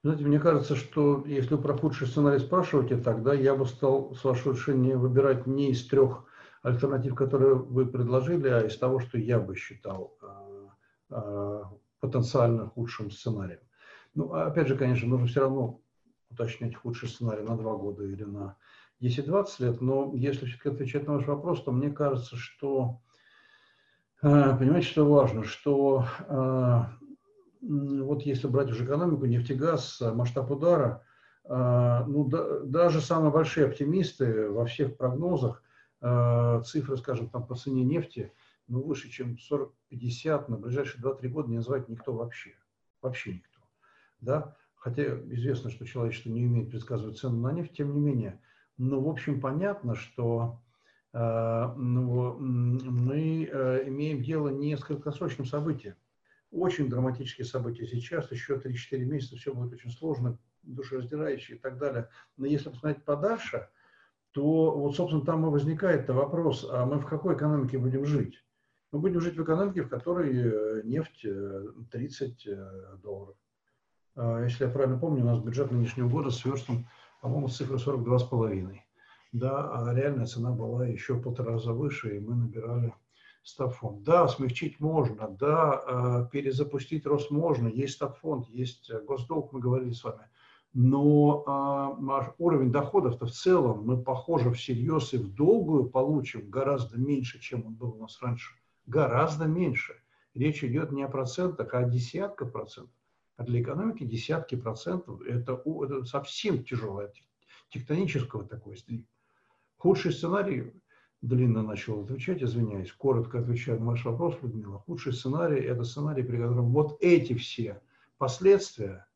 Знаете, 0.02 0.24
мне 0.24 0.38
кажется, 0.38 0.76
что 0.76 1.24
если 1.26 1.56
про 1.56 1.76
худший 1.76 2.06
сценарий 2.06 2.38
спрашиваете, 2.38 2.96
тогда 2.96 3.34
я 3.34 3.54
бы 3.54 3.66
стал, 3.66 4.14
с 4.14 4.24
вашего 4.24 4.54
решения, 4.54 4.96
выбирать 4.96 5.46
не 5.46 5.72
из 5.72 5.86
трех 5.86 6.24
альтернатив, 6.62 7.14
которые 7.14 7.54
вы 7.54 7.84
предложили, 7.84 8.48
а 8.48 8.62
из 8.62 8.78
того, 8.78 9.00
что 9.00 9.18
я 9.18 9.38
бы 9.38 9.54
считал 9.56 10.16
э, 10.22 10.68
э, 11.10 11.62
потенциально 12.00 12.66
худшим 12.66 13.10
сценарием. 13.10 13.60
Ну, 14.14 14.32
а 14.32 14.46
опять 14.46 14.68
же, 14.68 14.76
конечно, 14.76 15.06
нужно 15.06 15.26
все 15.26 15.40
равно 15.40 15.80
уточнять 16.30 16.76
худший 16.76 17.08
сценарий 17.08 17.42
на 17.42 17.58
два 17.58 17.76
года 17.76 18.02
или 18.04 18.24
на 18.24 18.56
10-20 19.02 19.46
лет, 19.58 19.80
но 19.82 20.12
если 20.14 20.46
все-таки 20.46 20.70
отвечать 20.70 21.06
на 21.06 21.14
ваш 21.14 21.26
вопрос, 21.26 21.62
то 21.62 21.72
мне 21.72 21.90
кажется, 21.90 22.36
что, 22.36 23.00
э, 24.22 24.56
понимаете, 24.58 24.88
что 24.88 25.04
важно, 25.04 25.44
что 25.44 26.06
вот 27.62 28.22
если 28.22 28.46
брать 28.46 28.70
уже 28.70 28.84
экономику, 28.84 29.26
нефтегаз, 29.26 30.00
э, 30.00 30.12
масштаб 30.12 30.50
удара, 30.50 31.04
э, 31.44 32.04
ну, 32.06 32.24
да, 32.24 32.60
даже 32.60 33.00
самые 33.00 33.30
большие 33.30 33.66
оптимисты 33.66 34.48
во 34.50 34.64
всех 34.66 34.96
прогнозах, 34.96 35.62
э, 36.00 36.62
цифры, 36.64 36.96
скажем, 36.96 37.28
там 37.28 37.46
по 37.46 37.54
цене 37.54 37.84
нефти, 37.84 38.32
ну, 38.66 38.82
выше, 38.82 39.10
чем 39.10 39.36
40-50 39.36 40.48
на 40.48 40.56
ближайшие 40.56 41.02
2-3 41.02 41.28
года 41.28 41.50
не 41.50 41.56
называет 41.56 41.88
никто 41.88 42.12
вообще. 42.12 42.54
Вообще 43.02 43.34
никто. 43.34 43.60
Да? 44.20 44.56
Хотя 44.76 45.02
известно, 45.02 45.70
что 45.70 45.84
человечество 45.84 46.30
не 46.30 46.46
умеет 46.46 46.70
предсказывать 46.70 47.18
цену 47.18 47.40
на 47.40 47.52
нефть, 47.52 47.72
тем 47.76 47.92
не 47.92 48.00
менее. 48.00 48.40
Но, 48.78 49.00
в 49.00 49.08
общем, 49.08 49.40
понятно, 49.40 49.94
что 49.94 50.60
ну, 51.12 52.36
мы 52.38 53.44
имеем 53.44 54.22
дело 54.22 54.48
не 54.48 54.76
с 54.76 54.84
краткосрочным 54.84 55.44
событием 55.44 55.96
очень 56.50 56.88
драматические 56.88 57.44
события 57.44 57.86
сейчас, 57.86 58.30
еще 58.30 58.56
3-4 58.56 58.98
месяца 59.04 59.36
все 59.36 59.54
будет 59.54 59.72
очень 59.72 59.90
сложно, 59.90 60.38
душераздирающе 60.62 61.54
и 61.54 61.58
так 61.58 61.78
далее. 61.78 62.08
Но 62.36 62.46
если 62.46 62.70
посмотреть 62.70 63.04
подальше, 63.04 63.68
то 64.32 64.76
вот, 64.78 64.96
собственно, 64.96 65.24
там 65.24 65.46
и 65.46 65.50
возникает 65.50 66.08
вопрос, 66.08 66.66
а 66.68 66.86
мы 66.86 66.98
в 66.98 67.06
какой 67.06 67.34
экономике 67.34 67.78
будем 67.78 68.04
жить? 68.04 68.44
Мы 68.92 68.98
будем 68.98 69.20
жить 69.20 69.36
в 69.36 69.42
экономике, 69.42 69.82
в 69.82 69.88
которой 69.88 70.32
э, 70.34 70.82
нефть 70.84 71.24
30 71.90 72.46
э, 72.46 72.50
э, 72.50 72.96
долларов. 73.02 73.36
А 74.16 74.42
если 74.42 74.64
я 74.64 74.70
правильно 74.70 74.98
помню, 74.98 75.22
у 75.22 75.26
нас 75.26 75.40
бюджет 75.40 75.70
нынешнего 75.70 76.08
года 76.08 76.30
сверстан 76.30 76.86
по-моему, 77.20 77.48
цифра 77.48 77.76
42,5. 77.76 78.78
Да, 79.32 79.70
а 79.72 79.94
реальная 79.94 80.26
цена 80.26 80.50
была 80.50 80.86
еще 80.86 81.14
в 81.14 81.22
полтора 81.22 81.52
раза 81.52 81.72
выше, 81.72 82.16
и 82.16 82.20
мы 82.20 82.34
набирали 82.34 82.94
стабфонд. 83.42 84.02
Да, 84.02 84.28
смягчить 84.28 84.80
можно, 84.80 85.28
да, 85.28 85.82
э, 85.86 86.28
перезапустить 86.30 87.06
рост 87.06 87.30
можно, 87.30 87.68
есть 87.68 87.94
стабфонд, 87.94 88.48
есть 88.48 88.90
госдолг, 89.06 89.52
мы 89.52 89.60
говорили 89.60 89.92
с 89.92 90.04
вами. 90.04 90.28
Но 90.72 91.42
а, 91.46 92.34
уровень 92.38 92.70
доходов-то 92.70 93.26
в 93.26 93.32
целом 93.32 93.84
мы, 93.84 94.00
похоже, 94.00 94.52
всерьез 94.52 95.12
и 95.12 95.18
в 95.18 95.34
долгую 95.34 95.90
получим 95.90 96.48
гораздо 96.48 96.96
меньше, 96.96 97.40
чем 97.40 97.66
он 97.66 97.74
был 97.74 97.94
у 97.94 98.02
нас 98.02 98.22
раньше. 98.22 98.54
Гораздо 98.86 99.46
меньше. 99.46 99.94
Речь 100.34 100.62
идет 100.62 100.92
не 100.92 101.02
о 101.02 101.08
процентах, 101.08 101.74
а 101.74 101.78
о 101.78 101.90
десятках 101.90 102.52
процентов. 102.52 102.94
А 103.36 103.42
для 103.42 103.62
экономики 103.62 104.04
десятки 104.04 104.54
процентов– 104.54 105.20
это, 105.26 105.60
это 105.84 106.04
совсем 106.04 106.62
тяжелое, 106.62 107.12
тектонического 107.70 108.44
такой 108.44 108.76
сдвиг. 108.76 109.08
Худший 109.76 110.12
сценарий, 110.12 110.72
длинно 111.22 111.62
начал 111.62 112.02
отвечать, 112.02 112.42
извиняюсь, 112.42 112.92
коротко 112.92 113.40
отвечаю 113.40 113.80
на 113.80 113.86
ваш 113.86 114.04
вопрос, 114.04 114.36
Людмила. 114.42 114.78
Худший 114.78 115.12
сценарий– 115.12 115.60
это 115.64 115.84
сценарий, 115.84 116.22
при 116.22 116.36
котором 116.36 116.72
вот 116.72 116.96
эти 117.00 117.34
все 117.34 117.80
последствия 118.18 119.06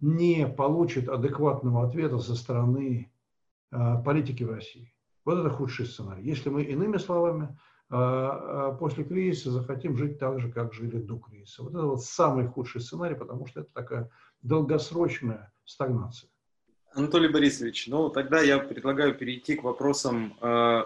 не 0.00 0.46
получат 0.46 1.08
адекватного 1.08 1.86
ответа 1.86 2.18
со 2.18 2.34
стороны 2.34 3.12
э, 3.70 4.02
политики 4.04 4.42
в 4.44 4.50
России. 4.50 4.92
Вот 5.24 5.38
это 5.38 5.50
худший 5.50 5.86
сценарий. 5.86 6.24
Если 6.24 6.48
мы, 6.48 6.62
иными 6.62 6.96
словами, 6.96 7.56
а, 7.92 8.68
а 8.68 8.72
после 8.72 9.02
кризиса 9.02 9.50
захотим 9.50 9.96
жить 9.96 10.18
так 10.18 10.40
же, 10.40 10.50
как 10.50 10.72
жили 10.72 10.98
до 10.98 11.18
кризиса. 11.18 11.64
Вот 11.64 11.74
это 11.74 11.86
вот 11.86 12.04
самый 12.04 12.46
худший 12.46 12.80
сценарий, 12.80 13.16
потому 13.16 13.46
что 13.46 13.60
это 13.60 13.70
такая 13.72 14.10
долгосрочная 14.42 15.52
стагнация. 15.64 16.30
Анатолий 16.94 17.28
Борисович, 17.28 17.88
ну 17.88 18.08
тогда 18.08 18.40
я 18.40 18.58
предлагаю 18.58 19.16
перейти 19.16 19.56
к 19.56 19.64
вопросам 19.64 20.34
э, 20.40 20.84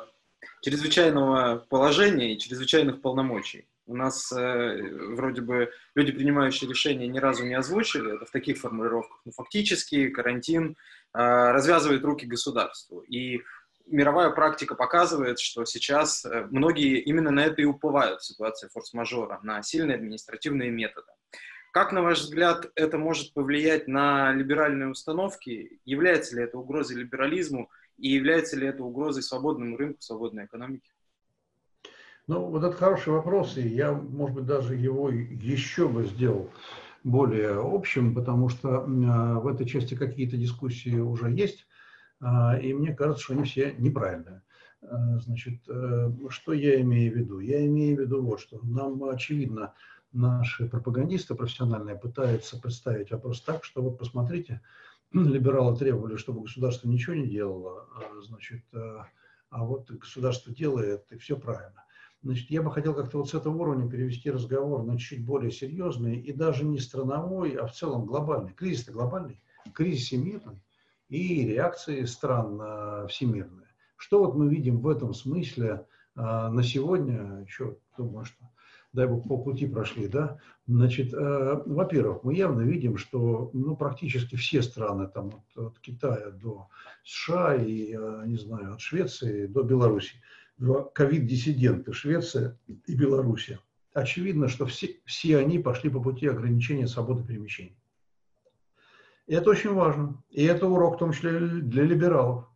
чрезвычайного 0.63 1.65
положения 1.69 2.35
и 2.35 2.39
чрезвычайных 2.39 3.01
полномочий. 3.01 3.69
У 3.87 3.95
нас 3.95 4.33
э, 4.33 4.83
вроде 5.15 5.43
бы 5.43 5.71
люди, 5.95 6.13
принимающие 6.13 6.69
решения, 6.69 7.07
ни 7.07 7.19
разу 7.19 7.45
не 7.45 7.55
озвучили 7.55 8.17
это 8.17 8.25
в 8.25 8.31
таких 8.31 8.59
формулировках. 8.59 9.21
Но 9.25 9.33
фактически 9.33 10.09
карантин 10.09 10.71
э, 10.71 11.19
развязывает 11.19 12.03
руки 12.03 12.25
государству. 12.25 13.01
И 13.01 13.43
мировая 13.87 14.31
практика 14.31 14.75
показывает, 14.75 15.39
что 15.39 15.67
сейчас 15.67 16.25
э, 16.25 16.47
многие 16.51 17.01
именно 17.01 17.31
на 17.31 17.45
это 17.45 17.61
и 17.61 17.67
уповают 17.67 18.23
в 18.23 18.27
ситуации 18.27 18.69
форс-мажора, 18.73 19.41
на 19.43 19.63
сильные 19.63 19.97
административные 19.97 20.71
методы. 20.71 21.09
Как, 21.73 21.93
на 21.93 22.03
ваш 22.03 22.21
взгляд, 22.21 22.71
это 22.77 22.99
может 22.99 23.35
повлиять 23.35 23.89
на 23.89 24.33
либеральные 24.33 24.89
установки? 24.89 25.81
Является 25.85 26.37
ли 26.37 26.43
это 26.45 26.57
угрозой 26.57 26.99
либерализму 26.99 27.69
и 27.97 28.09
является 28.09 28.57
ли 28.57 28.67
это 28.67 28.83
угрозой 28.83 29.23
свободному 29.23 29.77
рынку, 29.77 30.01
свободной 30.01 30.47
экономике? 30.47 30.91
Ну, 32.27 32.47
вот 32.47 32.65
это 32.65 32.75
хороший 32.75 33.13
вопрос, 33.13 33.59
и 33.59 33.69
я, 33.69 33.93
может 33.93 34.37
быть, 34.37 34.47
даже 34.47 34.75
его 34.75 35.11
еще 35.11 35.89
бы 35.89 36.05
сделал 36.07 36.51
более 37.03 37.61
общим, 37.61 38.15
потому 38.15 38.49
что 38.49 38.81
в 38.81 39.47
этой 39.47 39.67
части 39.67 39.95
какие-то 39.95 40.39
дискуссии 40.39 40.99
уже 40.99 41.31
есть. 41.31 41.67
А, 42.21 42.57
и 42.59 42.73
мне 42.73 42.95
кажется, 42.95 43.23
что 43.23 43.35
они 43.35 43.45
все 43.45 43.75
неправильные. 43.77 44.43
А, 44.81 45.19
значит, 45.19 45.61
э, 45.69 46.11
что 46.31 46.55
я 46.55 46.81
имею 46.81 47.13
в 47.13 47.17
виду? 47.17 47.41
Я 47.41 47.67
имею 47.67 47.97
в 47.97 48.01
виду 48.01 48.23
вот 48.23 48.41
что. 48.41 48.59
Нам, 48.63 49.05
очевидно, 49.05 49.75
наши 50.13 50.67
пропагандисты 50.67 51.35
профессиональные 51.35 51.97
пытаются 51.97 52.59
представить 52.59 53.11
вопрос 53.11 53.43
так, 53.43 53.65
что 53.65 53.83
вот 53.83 53.99
посмотрите, 53.99 54.63
либералы 55.23 55.77
требовали, 55.77 56.17
чтобы 56.17 56.43
государство 56.43 56.89
ничего 56.89 57.15
не 57.15 57.27
делало, 57.27 57.89
а, 57.95 58.21
значит, 58.23 58.65
э, 58.73 58.99
а 59.51 59.65
вот 59.65 59.91
государство 59.91 60.53
делает, 60.53 61.11
и 61.13 61.19
все 61.19 61.37
правильно. 61.37 61.85
Значит, 62.23 62.51
я 62.51 62.63
бы 62.63 62.73
хотел 62.73 62.95
как-то 62.95 63.19
вот 63.19 63.29
с 63.29 63.35
этого 63.35 63.55
уровня 63.55 63.89
перевести 63.89 64.31
разговор 64.31 64.83
на 64.83 64.99
чуть 64.99 65.25
более 65.25 65.53
серьезный 65.53 66.19
и 66.19 66.33
даже 66.33 66.65
не 66.65 66.79
страновой, 66.79 67.51
а 67.51 67.67
в 67.67 67.73
целом 67.73 68.07
глобальный. 68.07 68.55
Кризис-то 68.55 68.93
глобальный, 68.93 69.41
кризис 69.75 70.07
всемирный 70.07 70.63
и 71.09 71.45
реакции 71.47 72.05
стран 72.05 72.61
э, 72.61 73.07
всемирные. 73.09 73.69
Что 73.97 74.25
вот 74.25 74.35
мы 74.35 74.49
видим 74.49 74.81
в 74.81 74.89
этом 74.89 75.15
смысле 75.15 75.87
э, 76.17 76.21
на 76.21 76.63
сегодня, 76.63 77.45
еще 77.47 77.77
думаю, 77.97 78.25
что 78.25 78.45
дай 78.95 79.07
бог 79.07 79.29
по 79.29 79.37
пути 79.37 79.67
прошли, 79.67 80.09
да, 80.09 80.39
значит, 80.67 81.13
э, 81.13 81.63
во-первых, 81.67 82.25
мы 82.25 82.35
явно 82.35 82.63
видим, 82.63 82.97
что 82.97 83.51
ну, 83.53 83.77
практически 83.77 84.37
все 84.37 84.63
страны, 84.63 85.09
там, 85.09 85.29
от, 85.29 85.67
от 85.67 85.79
Китая 85.81 86.31
до 86.31 86.69
США 87.05 87.57
и, 87.57 87.95
не 88.27 88.37
знаю, 88.37 88.75
от 88.75 88.81
Швеции 88.81 89.47
до 89.47 89.63
Беларуси, 89.63 90.17
ковид-диссиденты 90.95 91.93
Швеция 91.93 92.59
и 92.87 92.95
Белоруссия. 92.95 93.59
Очевидно, 93.93 94.49
что 94.49 94.67
все, 94.67 94.97
все 95.05 95.39
они 95.39 95.59
пошли 95.59 95.91
по 95.91 96.01
пути 96.01 96.27
ограничения 96.27 96.89
свободы 96.89 97.25
перемещения. 97.25 97.77
И 99.27 99.35
это 99.35 99.51
очень 99.51 99.73
важно. 99.73 100.23
И 100.31 100.45
это 100.45 100.67
урок, 100.67 100.97
в 100.97 100.99
том 100.99 101.13
числе 101.13 101.39
для 101.39 101.85
либералов. 101.85 102.47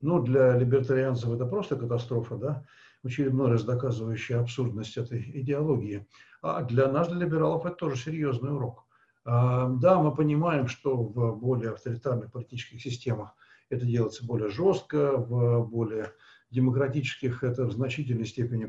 Ну, 0.00 0.22
для 0.22 0.56
либертарианцев 0.56 1.30
это 1.30 1.46
просто 1.46 1.76
катастрофа, 1.76 2.36
да, 2.36 2.66
очередной 3.06 3.50
раз 3.50 3.64
доказывающая 3.64 4.40
абсурдность 4.40 4.96
этой 4.96 5.22
идеологии. 5.40 6.06
А 6.42 6.62
для 6.62 6.90
нас, 6.90 7.08
для 7.08 7.24
либералов, 7.24 7.66
это 7.66 7.76
тоже 7.76 7.96
серьезный 7.96 8.54
урок. 8.54 8.84
А, 9.24 9.68
да, 9.68 10.00
мы 10.00 10.14
понимаем, 10.14 10.68
что 10.68 10.96
в 10.96 11.36
более 11.38 11.72
авторитарных 11.72 12.32
политических 12.32 12.80
системах 12.80 13.34
это 13.70 13.84
делается 13.84 14.24
более 14.24 14.50
жестко, 14.50 15.16
в 15.16 15.64
более 15.68 16.12
демократических 16.50 17.42
это 17.42 17.64
в 17.64 17.72
значительной 17.72 18.26
степени 18.26 18.64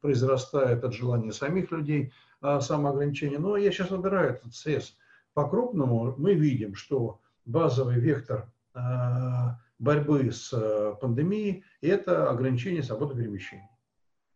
произрастает 0.00 0.84
от 0.84 0.92
желания 0.92 1.32
самих 1.32 1.70
людей 1.70 2.12
а, 2.40 2.60
самоограничения. 2.60 3.38
Но 3.38 3.56
я 3.56 3.72
сейчас 3.72 3.90
выбираю 3.90 4.34
этот 4.34 4.54
срез 4.54 4.96
по-крупному 5.34 6.14
мы 6.18 6.34
видим, 6.34 6.74
что 6.74 7.20
базовый 7.44 7.98
вектор 7.98 8.52
а, 8.74 9.58
борьбы 9.82 10.30
с 10.30 10.52
а, 10.52 10.94
пандемией– 10.94 11.64
это 11.80 12.30
ограничение 12.30 12.84
свободы 12.84 13.16
перемещения. 13.16 13.68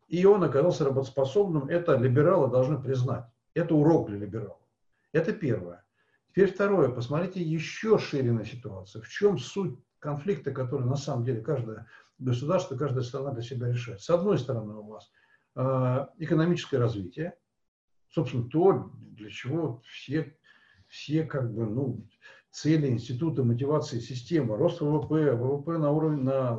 И 0.08 0.24
он 0.24 0.42
оказался 0.42 0.84
работоспособным, 0.84 1.68
это 1.68 1.96
либералы 1.96 2.50
должны 2.50 2.80
признать. 2.82 3.24
Это 3.54 3.74
урок 3.74 4.08
для 4.08 4.18
либералов. 4.18 4.58
Это 5.12 5.32
первое. 5.32 5.84
Теперь 6.30 6.52
второе. 6.52 6.90
Посмотрите 6.90 7.40
еще 7.40 7.96
шире 7.96 8.32
на 8.32 8.44
ситуацию. 8.44 9.02
В 9.02 9.08
чем 9.08 9.38
суть 9.38 9.78
конфликта, 10.00 10.50
который 10.50 10.86
на 10.86 10.96
самом 10.96 11.24
деле 11.24 11.40
каждое 11.40 11.86
государство, 12.18 12.76
каждая 12.76 13.04
страна 13.04 13.30
для 13.30 13.42
себя 13.42 13.68
решает. 13.68 14.02
С 14.02 14.10
одной 14.10 14.38
стороны 14.38 14.74
у 14.74 14.88
вас 14.88 15.10
э, 15.54 16.06
экономическое 16.18 16.78
развитие, 16.78 17.34
собственно, 18.10 18.48
то, 18.48 18.90
для 18.94 19.30
чего 19.30 19.80
все 19.86 20.36
все 20.88 21.24
как 21.24 21.52
бы, 21.52 21.66
ну, 21.66 22.06
цели 22.56 22.88
института 22.88 23.44
мотивации 23.44 24.00
системы, 24.00 24.56
рост 24.56 24.80
ВВП, 24.80 25.34
ВВП 25.34 25.76
на 25.76 25.90
уровень, 25.90 26.22
на 26.22 26.58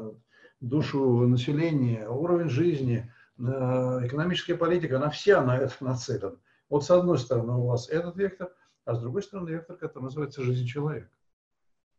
душу 0.60 1.28
населения, 1.28 2.08
уровень 2.08 2.50
жизни, 2.50 3.12
экономическая 3.40 4.54
политика, 4.54 4.98
она 4.98 5.10
вся 5.10 5.42
на 5.42 5.58
это 5.58 5.74
нацелена. 5.84 6.36
Вот 6.70 6.86
с 6.86 6.92
одной 6.92 7.18
стороны 7.18 7.54
у 7.54 7.66
вас 7.66 7.90
этот 7.90 8.16
вектор, 8.16 8.54
а 8.86 8.94
с 8.94 9.02
другой 9.02 9.24
стороны 9.24 9.50
вектор, 9.50 9.76
который 9.76 10.04
называется 10.04 10.44
жизнь 10.44 10.68
человека. 10.68 11.10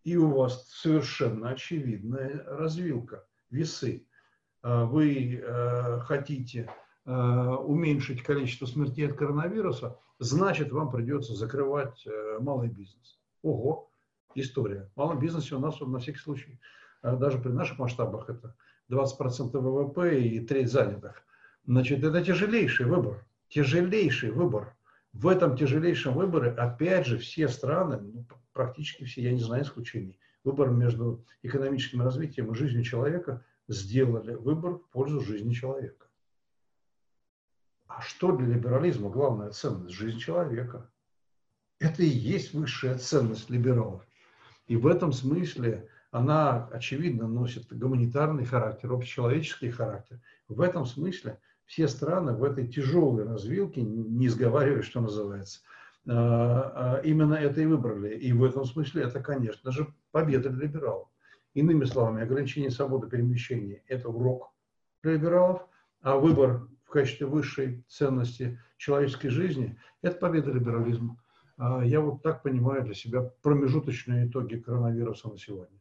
И 0.04 0.16
у 0.16 0.30
вас 0.30 0.68
совершенно 0.68 1.50
очевидная 1.50 2.44
развилка, 2.46 3.26
весы. 3.50 4.06
А 4.62 4.84
вы 4.84 5.40
э, 5.42 6.00
хотите 6.02 6.70
э, 7.04 7.11
уменьшить 7.11 8.22
количество 8.22 8.66
смертей 8.66 9.08
от 9.08 9.16
коронавируса, 9.16 9.98
значит, 10.20 10.70
вам 10.70 10.88
придется 10.88 11.34
закрывать 11.34 12.06
э, 12.06 12.38
малый 12.38 12.68
бизнес. 12.68 13.18
Ого, 13.42 13.88
история. 14.35 14.91
В 14.95 14.99
малом 14.99 15.19
бизнесе 15.19 15.55
у 15.55 15.59
нас 15.59 15.81
на 15.81 15.99
всякий 15.99 16.19
случай, 16.19 16.61
э, 17.03 17.17
даже 17.17 17.38
при 17.38 17.51
наших 17.51 17.79
масштабах, 17.79 18.29
это 18.29 18.55
20% 18.88 19.62
ВВП 19.62 20.21
и 20.21 20.41
треть 20.41 20.71
занятых. 20.71 21.23
Значит, 21.67 22.03
это 22.03 22.25
тяжелейший 22.25 22.87
выбор. 22.87 23.25
Тяжелейший 23.49 24.31
выбор. 24.31 24.75
В 25.12 25.27
этом 25.27 25.57
тяжелейшем 25.57 26.14
выборе, 26.14 26.51
опять 26.51 27.07
же, 27.07 27.19
все 27.19 27.49
страны, 27.49 27.99
ну, 28.01 28.27
практически 28.53 29.05
все, 29.05 29.23
я 29.23 29.33
не 29.33 29.41
знаю 29.41 29.64
исключений, 29.64 30.19
выбор 30.45 30.71
между 30.71 31.25
экономическим 31.43 32.03
развитием 32.03 32.51
и 32.53 32.55
жизнью 32.55 32.85
человека 32.85 33.45
сделали 33.69 34.35
выбор 34.35 34.75
в 34.75 34.88
пользу 34.91 35.21
жизни 35.21 35.53
человека. 35.53 36.07
А 37.87 38.01
что 38.03 38.33
для 38.37 38.55
либерализма 38.55 39.11
главная 39.11 39.51
ценность? 39.51 39.95
Жизнь 39.95 40.19
человека. 40.19 40.91
Это 41.81 42.03
и 42.03 42.09
есть 42.09 42.55
высшая 42.55 42.99
ценность 42.99 43.51
либералов. 43.51 44.07
И 44.68 44.76
в 44.76 44.87
этом 44.87 45.12
смысле 45.12 45.88
она, 46.11 46.68
очевидно, 46.72 47.26
носит 47.26 47.72
гуманитарный 47.76 48.44
характер, 48.44 48.92
общечеловеческий 48.92 49.70
характер. 49.70 50.20
В 50.48 50.61
этом 50.61 50.87
смысле 50.87 51.40
все 51.64 51.88
страны 51.88 52.33
в 52.33 52.44
этой 52.44 52.66
тяжелой 52.68 53.24
развилке, 53.24 53.83
не 53.83 54.28
сговаривая, 54.28 54.83
что 54.83 55.00
называется, 55.00 55.61
именно 56.04 57.35
это 57.35 57.61
и 57.61 57.66
выбрали. 57.66 58.14
И 58.16 58.33
в 58.33 58.44
этом 58.44 58.64
смысле 58.64 59.02
это, 59.02 59.20
конечно 59.20 59.70
же, 59.72 59.92
победа 60.12 60.50
для 60.50 60.66
либералов. 60.66 61.09
Иными 61.54 61.85
словами, 61.85 62.22
ограничение 62.22 62.70
свободы 62.70 63.09
перемещения– 63.09 63.83
это 63.88 64.09
урок 64.09 64.52
для 65.02 65.14
либералов, 65.14 65.62
а 66.02 66.16
выбор 66.16 66.68
в 66.85 66.90
качестве 66.90 67.26
высшей 67.26 67.85
ценности 67.88 68.61
человеческой 68.76 69.31
жизни– 69.31 69.78
это 70.02 70.18
победа 70.18 70.52
либерализма. 70.52 71.20
Я 71.59 72.01
вот 72.01 72.23
так 72.23 72.42
понимаю 72.42 72.85
для 72.85 72.94
себя 72.94 73.23
промежуточные 73.42 74.29
итоги 74.29 74.57
коронавируса 74.57 75.29
на 75.29 75.38
сегодня 75.38 75.79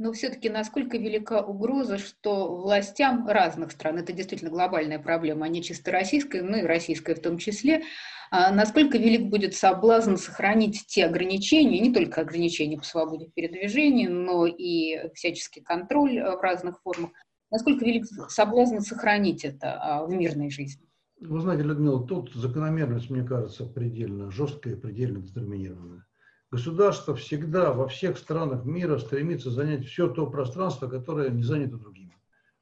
но 0.00 0.14
все-таки 0.14 0.48
насколько 0.48 0.96
велика 0.96 1.42
угроза, 1.42 1.98
что 1.98 2.56
властям 2.56 3.28
разных 3.28 3.70
стран, 3.70 3.98
это 3.98 4.14
действительно 4.14 4.50
глобальная 4.50 4.98
проблема, 4.98 5.44
а 5.44 5.48
не 5.48 5.62
чисто 5.62 5.90
российская, 5.90 6.42
ну 6.42 6.56
и 6.56 6.62
российская 6.62 7.14
в 7.14 7.20
том 7.20 7.36
числе, 7.36 7.82
а 8.30 8.50
насколько 8.50 8.96
велик 8.96 9.28
будет 9.28 9.54
соблазн 9.54 10.16
сохранить 10.16 10.86
те 10.86 11.04
ограничения, 11.04 11.80
не 11.80 11.92
только 11.92 12.22
ограничения 12.22 12.78
по 12.78 12.84
свободе 12.84 13.26
передвижения, 13.26 14.08
но 14.08 14.46
и 14.46 15.12
всяческий 15.12 15.60
контроль 15.60 16.16
э, 16.18 16.34
в 16.34 16.40
разных 16.40 16.80
формах, 16.80 17.10
насколько 17.50 17.84
велик 17.84 18.06
соблазн 18.30 18.78
сохранить 18.78 19.44
это 19.44 19.74
а, 19.82 20.06
в 20.06 20.10
мирной 20.10 20.48
жизни? 20.48 20.89
Вы 21.20 21.40
знаете, 21.40 21.64
Людмила, 21.64 22.06
тут 22.06 22.32
закономерность, 22.32 23.10
мне 23.10 23.22
кажется, 23.22 23.66
предельно 23.66 24.30
жесткая, 24.30 24.76
предельно 24.76 25.20
детерминированная. 25.20 26.06
Государство 26.50 27.14
всегда 27.14 27.74
во 27.74 27.86
всех 27.88 28.16
странах 28.16 28.64
мира 28.64 28.98
стремится 28.98 29.50
занять 29.50 29.86
все 29.86 30.08
то 30.08 30.26
пространство, 30.26 30.88
которое 30.88 31.28
не 31.28 31.42
занято 31.42 31.76
другими. 31.76 32.16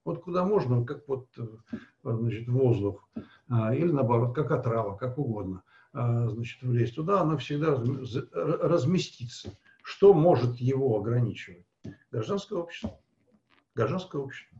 Вот 0.05 0.23
куда 0.23 0.45
можно, 0.45 0.85
как 0.85 1.07
вот 1.07 1.29
э, 1.39 1.47
значит, 2.03 2.49
воздух, 2.49 3.09
а, 3.49 3.75
или 3.75 3.93
наоборот, 3.93 4.35
как 4.35 4.51
отрава, 4.51 4.97
как 4.97 5.19
угодно, 5.19 5.63
а, 5.93 6.29
значит, 6.29 6.61
влезть 6.63 6.97
туда, 6.97 7.21
оно 7.21 7.39
всегда 7.39 7.81
разместится. 8.33 9.57
Что 9.83 10.13
может 10.13 10.57
его 10.57 10.99
ограничивать? 10.99 11.65
Гражданское 12.11 12.59
общество. 12.59 12.99
Гражданское 13.75 14.21
общество. 14.21 14.59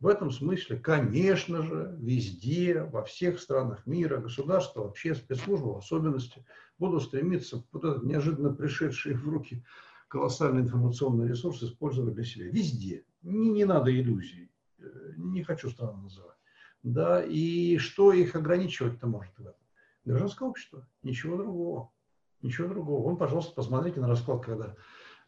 В 0.00 0.06
этом 0.06 0.30
смысле, 0.30 0.78
конечно 0.78 1.62
же, 1.62 1.94
везде, 1.98 2.82
во 2.84 3.04
всех 3.04 3.38
странах 3.38 3.86
мира, 3.86 4.16
государства, 4.16 4.84
вообще 4.84 5.14
спецслужбы 5.14 5.74
в 5.74 5.78
особенности, 5.78 6.42
будут 6.78 7.02
стремиться 7.02 7.62
вот 7.70 7.84
этот 7.84 8.04
неожиданно 8.04 8.50
пришедший 8.50 9.12
в 9.12 9.28
руки 9.28 9.62
колоссальный 10.08 10.62
информационный 10.62 11.28
ресурс 11.28 11.62
использовать 11.62 12.14
для 12.14 12.24
себя. 12.24 12.46
Везде. 12.46 13.04
Не, 13.22 13.50
не 13.50 13.66
надо 13.66 13.94
иллюзий. 13.94 14.50
Э, 14.78 15.12
не 15.18 15.42
хочу 15.42 15.68
страну 15.68 15.98
называть. 15.98 16.36
Да, 16.82 17.22
и 17.22 17.76
что 17.76 18.12
их 18.12 18.34
ограничивать-то 18.34 19.06
может 19.06 19.36
в 19.36 19.42
этом? 19.42 19.60
Гражданское 20.06 20.48
общество. 20.48 20.88
Ничего 21.02 21.36
другого. 21.36 21.92
Ничего 22.40 22.68
другого. 22.68 23.02
Вон, 23.02 23.18
пожалуйста, 23.18 23.52
посмотрите 23.54 24.00
на 24.00 24.08
расклад, 24.08 24.42
когда 24.42 24.74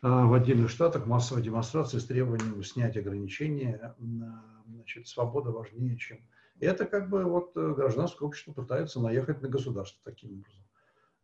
а, 0.00 0.26
в 0.26 0.32
отдельных 0.32 0.70
штатах 0.70 1.06
массовая 1.06 1.42
демонстрация 1.42 2.00
с 2.00 2.06
требованием 2.06 2.62
снять 2.64 2.96
ограничения. 2.96 3.94
Значит, 4.74 5.08
свобода 5.08 5.50
важнее, 5.50 5.96
чем... 5.96 6.18
это 6.60 6.86
как 6.86 7.08
бы 7.08 7.24
вот 7.24 7.56
э, 7.56 7.74
гражданское 7.74 8.24
общество 8.24 8.52
пытается 8.52 9.00
наехать 9.00 9.42
на 9.42 9.48
государство 9.48 10.00
таким 10.04 10.40
образом. 10.40 10.62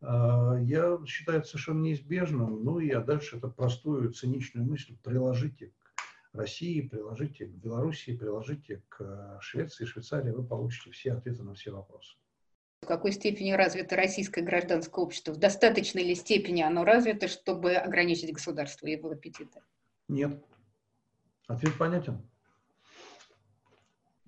А, 0.00 0.56
я 0.61 0.98
считаю 1.06 1.38
это 1.38 1.48
совершенно 1.48 1.80
неизбежным. 1.80 2.62
Ну 2.64 2.78
и 2.78 2.90
а 2.90 3.00
дальше 3.00 3.37
это 3.37 3.48
простую 3.48 4.12
циничную 4.12 4.66
мысль 4.66 4.96
приложите 5.02 5.68
к 5.68 5.92
России, 6.32 6.82
приложите 6.82 7.46
к 7.46 7.50
Белоруссии, 7.50 8.16
приложите 8.16 8.82
к 8.88 9.00
э, 9.00 9.38
Швеции, 9.40 9.84
Швейцарии, 9.84 10.30
вы 10.30 10.44
получите 10.44 10.90
все 10.90 11.12
ответы 11.12 11.42
на 11.42 11.54
все 11.54 11.72
вопросы. 11.72 12.16
В 12.82 12.87
какой 12.87 13.12
степени 13.12 13.52
развито 13.52 13.96
российское 13.96 14.42
гражданское 14.42 15.00
общество? 15.00 15.32
В 15.32 15.38
достаточной 15.38 16.04
ли 16.04 16.14
степени 16.14 16.62
оно 16.62 16.84
развито, 16.84 17.26
чтобы 17.26 17.74
ограничить 17.74 18.32
государство 18.32 18.87
и 18.87 18.92
его 18.92 19.11
аппетиты? 19.11 19.61
Нет. 20.06 20.42
Ответ 21.48 21.76
понятен? 21.76 22.27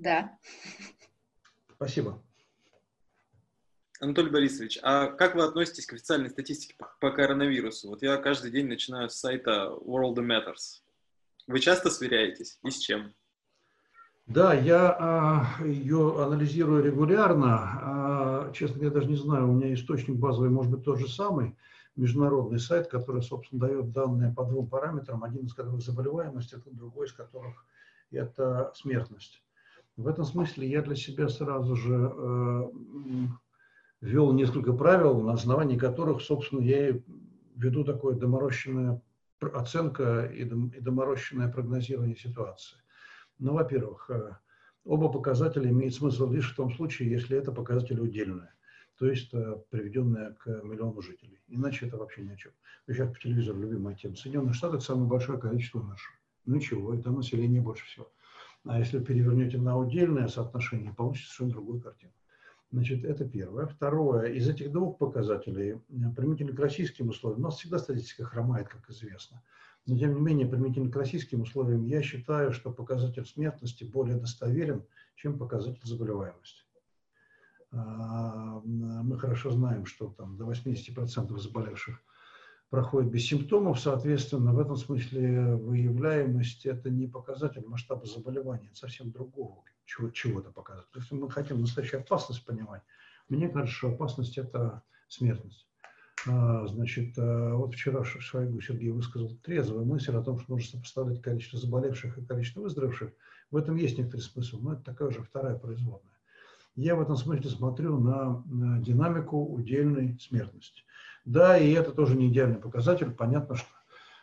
Да. 0.01 0.39
Спасибо. 1.75 2.23
Анатолий 4.01 4.31
Борисович, 4.31 4.79
а 4.83 5.09
как 5.09 5.35
вы 5.35 5.45
относитесь 5.45 5.85
к 5.85 5.93
официальной 5.93 6.31
статистике 6.31 6.75
по, 6.79 6.91
по 7.01 7.11
коронавирусу? 7.11 7.89
Вот 7.89 8.01
я 8.01 8.17
каждый 8.17 8.51
день 8.51 8.67
начинаю 8.67 9.11
с 9.11 9.17
сайта 9.17 9.77
World 9.85 10.17
Matters. 10.17 10.81
Вы 11.47 11.61
часто 11.61 11.91
сверяетесь 11.91 12.59
и 12.65 12.71
с 12.71 12.79
чем? 12.79 13.13
Да, 14.27 14.55
я 14.55 14.97
а, 14.99 15.65
ее 15.65 16.23
анализирую 16.25 16.83
регулярно. 16.83 17.59
А, 17.59 18.53
честно 18.55 18.77
говоря, 18.77 18.95
даже 18.95 19.09
не 19.09 19.17
знаю, 19.17 19.51
у 19.51 19.53
меня 19.53 19.75
источник 19.75 20.17
базовый 20.17 20.49
может 20.49 20.73
быть 20.73 20.85
тот 20.85 20.99
же 20.99 21.09
самый, 21.09 21.59
международный 21.95 22.59
сайт, 22.59 22.89
который, 22.89 23.23
собственно, 23.23 23.67
дает 23.67 23.93
данные 23.93 24.33
по 24.33 24.45
двум 24.45 24.67
параметрам, 24.67 25.23
один 25.25 25.45
из 25.45 25.53
которых 25.53 25.83
заболеваемость, 25.83 26.55
это 26.55 26.71
другой 26.71 27.07
из 27.07 27.13
которых 27.13 27.67
это 28.11 28.73
смертность. 28.75 29.43
В 30.01 30.09
этом 30.09 30.25
смысле 30.25 30.67
я 30.67 30.81
для 30.81 30.97
себя 30.97 31.29
сразу 31.29 31.77
же 31.77 31.93
э, 31.95 32.71
несколько 34.01 34.73
правил, 34.73 35.21
на 35.21 35.35
основании 35.35 35.77
которых, 35.77 36.23
собственно, 36.23 36.61
я 36.61 36.89
и 36.89 37.03
веду 37.55 37.85
такое 37.85 38.17
доморощенная 38.17 39.03
оценка 39.41 40.25
и 40.25 40.45
доморощенное 40.45 41.53
прогнозирование 41.53 42.17
ситуации. 42.17 42.79
Ну, 43.39 43.53
во-первых, 43.53 44.09
э, 44.09 44.37
оба 44.85 45.13
показателя 45.13 45.69
имеют 45.69 45.95
смысл 45.95 46.31
лишь 46.31 46.51
в 46.51 46.57
том 46.57 46.71
случае, 46.73 47.11
если 47.11 47.37
это 47.37 47.53
показатели 47.53 48.01
удельные, 48.01 48.55
то 48.97 49.07
есть 49.07 49.35
э, 49.35 49.59
приведенные 49.69 50.31
к 50.39 50.47
миллиону 50.65 51.03
жителей. 51.03 51.43
Иначе 51.49 51.89
это 51.89 51.99
вообще 51.99 52.23
ни 52.23 52.31
о 52.31 52.37
чем. 52.37 52.53
Вы 52.87 52.95
сейчас 52.95 53.13
по 53.13 53.21
телевизору 53.21 53.61
любимая 53.61 53.95
тема. 53.97 54.17
Соединенные 54.17 54.55
Штаты– 54.55 54.81
самое 54.81 55.09
большое 55.09 55.39
количество 55.39 55.81
умерших. 55.81 56.15
Ну 56.47 56.57
ничего, 56.57 56.95
это 56.95 57.11
население 57.11 57.61
больше 57.61 57.85
всего. 57.85 58.11
А 58.65 58.79
если 58.79 58.99
перевернете 58.99 59.59
на 59.59 59.77
удельное 59.77 60.29
соотношение, 60.29 60.93
получится 60.93 61.29
совершенно 61.33 61.53
другую 61.53 61.81
картину. 61.81 62.13
Значит, 62.73 63.05
это 63.05 63.29
первое. 63.29 63.67
Второе. 63.67 64.33
Из 64.33 64.49
этих 64.49 64.71
двух 64.71 64.99
показателей, 64.99 65.73
э, 65.73 65.79
применительно 66.15 66.55
к 66.55 66.61
российским 66.61 67.09
условиям, 67.09 67.41
у 67.41 67.45
нас 67.45 67.57
всегда 67.57 67.79
статистика 67.79 68.25
хромает, 68.25 68.69
как 68.69 68.89
известно. 68.91 69.43
Но, 69.87 69.99
тем 69.99 70.15
не 70.15 70.21
менее, 70.21 70.47
применительно 70.47 70.91
к 70.91 70.97
российским 70.97 71.41
условиям, 71.41 71.85
я 71.85 72.03
считаю, 72.03 72.53
что 72.53 72.71
показатель 72.71 73.25
смертности 73.25 73.83
более 73.83 74.17
достоверен, 74.17 74.85
чем 75.17 75.39
показатель 75.39 75.81
заболеваемости. 75.83 76.63
А, 77.73 78.61
мы 78.65 79.19
хорошо 79.19 79.51
знаем, 79.51 79.87
что 79.87 80.09
там 80.09 80.37
до 80.37 80.45
80% 80.45 81.37
заболевших 81.39 82.03
проходит 82.71 83.11
без 83.11 83.27
симптомов, 83.27 83.81
соответственно, 83.81 84.53
в 84.53 84.61
этом 84.61 84.77
смысле 84.77 85.57
выявляемость– 85.57 86.65
это 86.67 86.89
не 86.89 87.09
показатель 87.09 87.67
масштаба 87.67 88.07
заболевания, 88.07 88.69
это 88.69 88.77
совсем 88.77 89.11
другого 89.11 89.65
чего-то 89.85 90.51
показать. 90.53 90.87
Если 90.95 91.17
мы 91.17 91.29
хотим 91.29 91.61
настоящую 91.61 92.01
опасность 92.01 92.45
понимать, 92.45 92.83
мне 93.29 93.49
кажется, 93.49 93.77
что 93.77 93.89
опасность– 93.89 94.39
это 94.39 94.83
смертность. 95.09 95.67
А, 96.29 96.67
значит, 96.69 97.15
а, 97.19 97.55
вот 97.55 97.75
вчера 97.75 98.05
Шойгу 98.05 98.61
Сергей 98.61 98.91
высказал 98.91 99.37
трезвую 99.43 99.85
мысль 99.85 100.15
о 100.15 100.23
том, 100.23 100.39
что 100.39 100.53
нужно 100.53 100.79
сопоставлять 100.79 101.23
количество 101.23 101.59
заболевших 101.59 102.19
и 102.19 102.25
количество 102.25 102.61
выздоровевших. 102.61 103.11
В 103.51 103.57
этом 103.57 103.75
есть 103.77 103.99
некоторый 103.99 104.21
смысл, 104.21 104.61
но 104.61 104.75
это 104.75 104.83
такая 104.83 105.09
уже 105.09 105.23
вторая 105.23 105.57
производная. 105.57 106.13
Я 106.77 106.95
в 106.95 107.01
этом 107.01 107.17
смысле 107.17 107.51
смотрю 107.51 107.99
на, 107.99 108.45
на 108.47 108.79
динамику 108.81 109.45
удельной 109.45 110.19
смертности. 110.21 110.85
Да, 111.25 111.59
и 111.59 111.73
это 111.73 111.93
тоже 111.93 112.17
не 112.17 112.29
идеальный 112.29 112.59
показатель. 112.59 113.11
Понятно, 113.11 113.57
что 113.57 113.69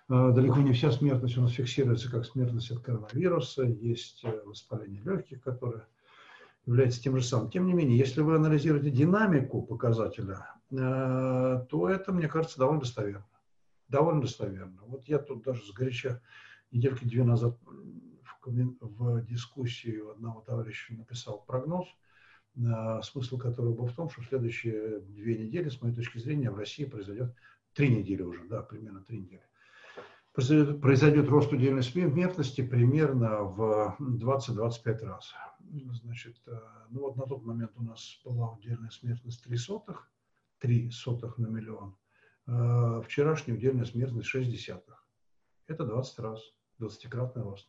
э, 0.10 0.32
далеко 0.34 0.60
не 0.60 0.74
вся 0.74 0.92
смертность 0.92 1.38
у 1.38 1.42
нас 1.42 1.52
фиксируется 1.52 2.10
как 2.12 2.26
смертность 2.26 2.72
от 2.72 2.80
коронавируса. 2.80 3.64
Есть 3.64 4.24
э, 4.24 4.42
воспаление 4.46 5.02
легких, 5.04 5.42
которое 5.42 5.88
является 6.66 7.02
тем 7.02 7.18
же 7.18 7.24
самым. 7.24 7.50
Тем 7.50 7.66
не 7.68 7.74
менее, 7.74 7.98
если 7.98 8.22
вы 8.22 8.36
анализируете 8.36 8.90
динамику 8.90 9.62
показателя, 9.62 10.56
э, 10.72 11.66
то 11.70 11.90
это, 11.90 12.12
мне 12.12 12.28
кажется, 12.28 12.60
довольно 12.60 12.82
достоверно. 12.82 13.28
Довольно 13.88 14.22
достоверно. 14.22 14.82
Вот 14.88 15.08
я 15.08 15.20
тут 15.20 15.44
даже 15.44 15.64
сгоряча 15.66 16.22
недельки 16.72 17.06
две 17.06 17.24
назад 17.24 17.58
в, 17.64 18.50
в 18.82 19.26
дискуссии 19.26 19.98
у 20.00 20.10
одного 20.10 20.42
товарища 20.42 20.94
написал 20.94 21.44
прогноз– 21.46 21.88
смысл 23.04 23.38
которого 23.38 23.74
был 23.74 23.86
в 23.86 23.94
том, 23.94 24.10
что 24.10 24.22
в 24.22 24.28
следующие 24.28 25.00
две 25.00 25.38
недели, 25.38 25.70
с 25.70 25.82
моей 25.82 25.94
точки 25.94 26.18
зрения, 26.18 26.50
в 26.50 26.58
России 26.58 26.86
произойдет 26.86 27.36
три 27.74 27.90
недели 27.90 28.24
уже, 28.24 28.44
да, 28.46 28.64
примерно 28.64 29.02
три 29.02 29.20
недели. 29.20 29.44
Произойдет, 30.38 30.82
произойдет 30.82 31.30
рост 31.30 31.52
удельной 31.52 31.82
смертности 31.82 32.62
примерно 32.62 33.42
в 33.44 33.96
20-25 34.00 35.06
раз. 35.06 35.34
Значит, 36.04 36.38
э, 36.46 36.60
ну 36.92 37.02
вот 37.02 37.18
на 37.18 37.24
тот 37.24 37.44
момент 37.44 37.72
у 37.76 37.82
нас 37.82 38.20
была 38.24 38.52
удельная 38.52 38.92
смертность 38.92 39.44
3 39.44 39.58
сотых, 39.58 40.12
3 40.60 40.92
сотых 40.92 41.40
на 41.40 41.48
миллион. 41.48 41.96
Э, 42.46 43.02
вчерашняя 43.04 43.56
удельная 43.56 43.86
смертность 43.86 44.28
6 44.28 44.50
десятых. 44.52 45.04
Это 45.66 45.86
20 45.86 46.20
раз, 46.20 46.42
20-кратный 46.80 47.42
рост. 47.42 47.68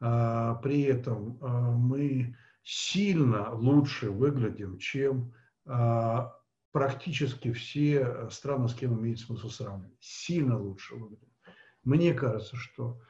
Э, 0.00 0.56
при 0.60 0.82
этом 0.82 1.38
мы 1.40 2.36
сильно 2.70 3.54
лучше 3.54 4.10
выглядим, 4.10 4.76
чем 4.76 5.32
а, 5.64 6.34
практически 6.70 7.50
все 7.50 8.28
страны, 8.30 8.68
с 8.68 8.74
кем 8.74 9.00
имеет 9.00 9.20
смысл 9.20 9.48
сравнивать. 9.48 9.96
Сильно 10.00 10.60
лучше 10.60 10.94
выглядят. 10.96 11.30
Мне 11.82 12.12
кажется, 12.12 12.56
что 12.56 13.00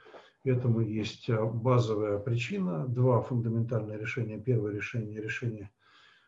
этому 0.44 0.78
есть 0.80 1.28
базовая 1.28 2.18
причина, 2.18 2.86
два 2.86 3.20
фундаментальные 3.20 3.98
решения. 3.98 4.38
Первое 4.38 4.72
решение– 4.72 5.20
решение 5.22 5.72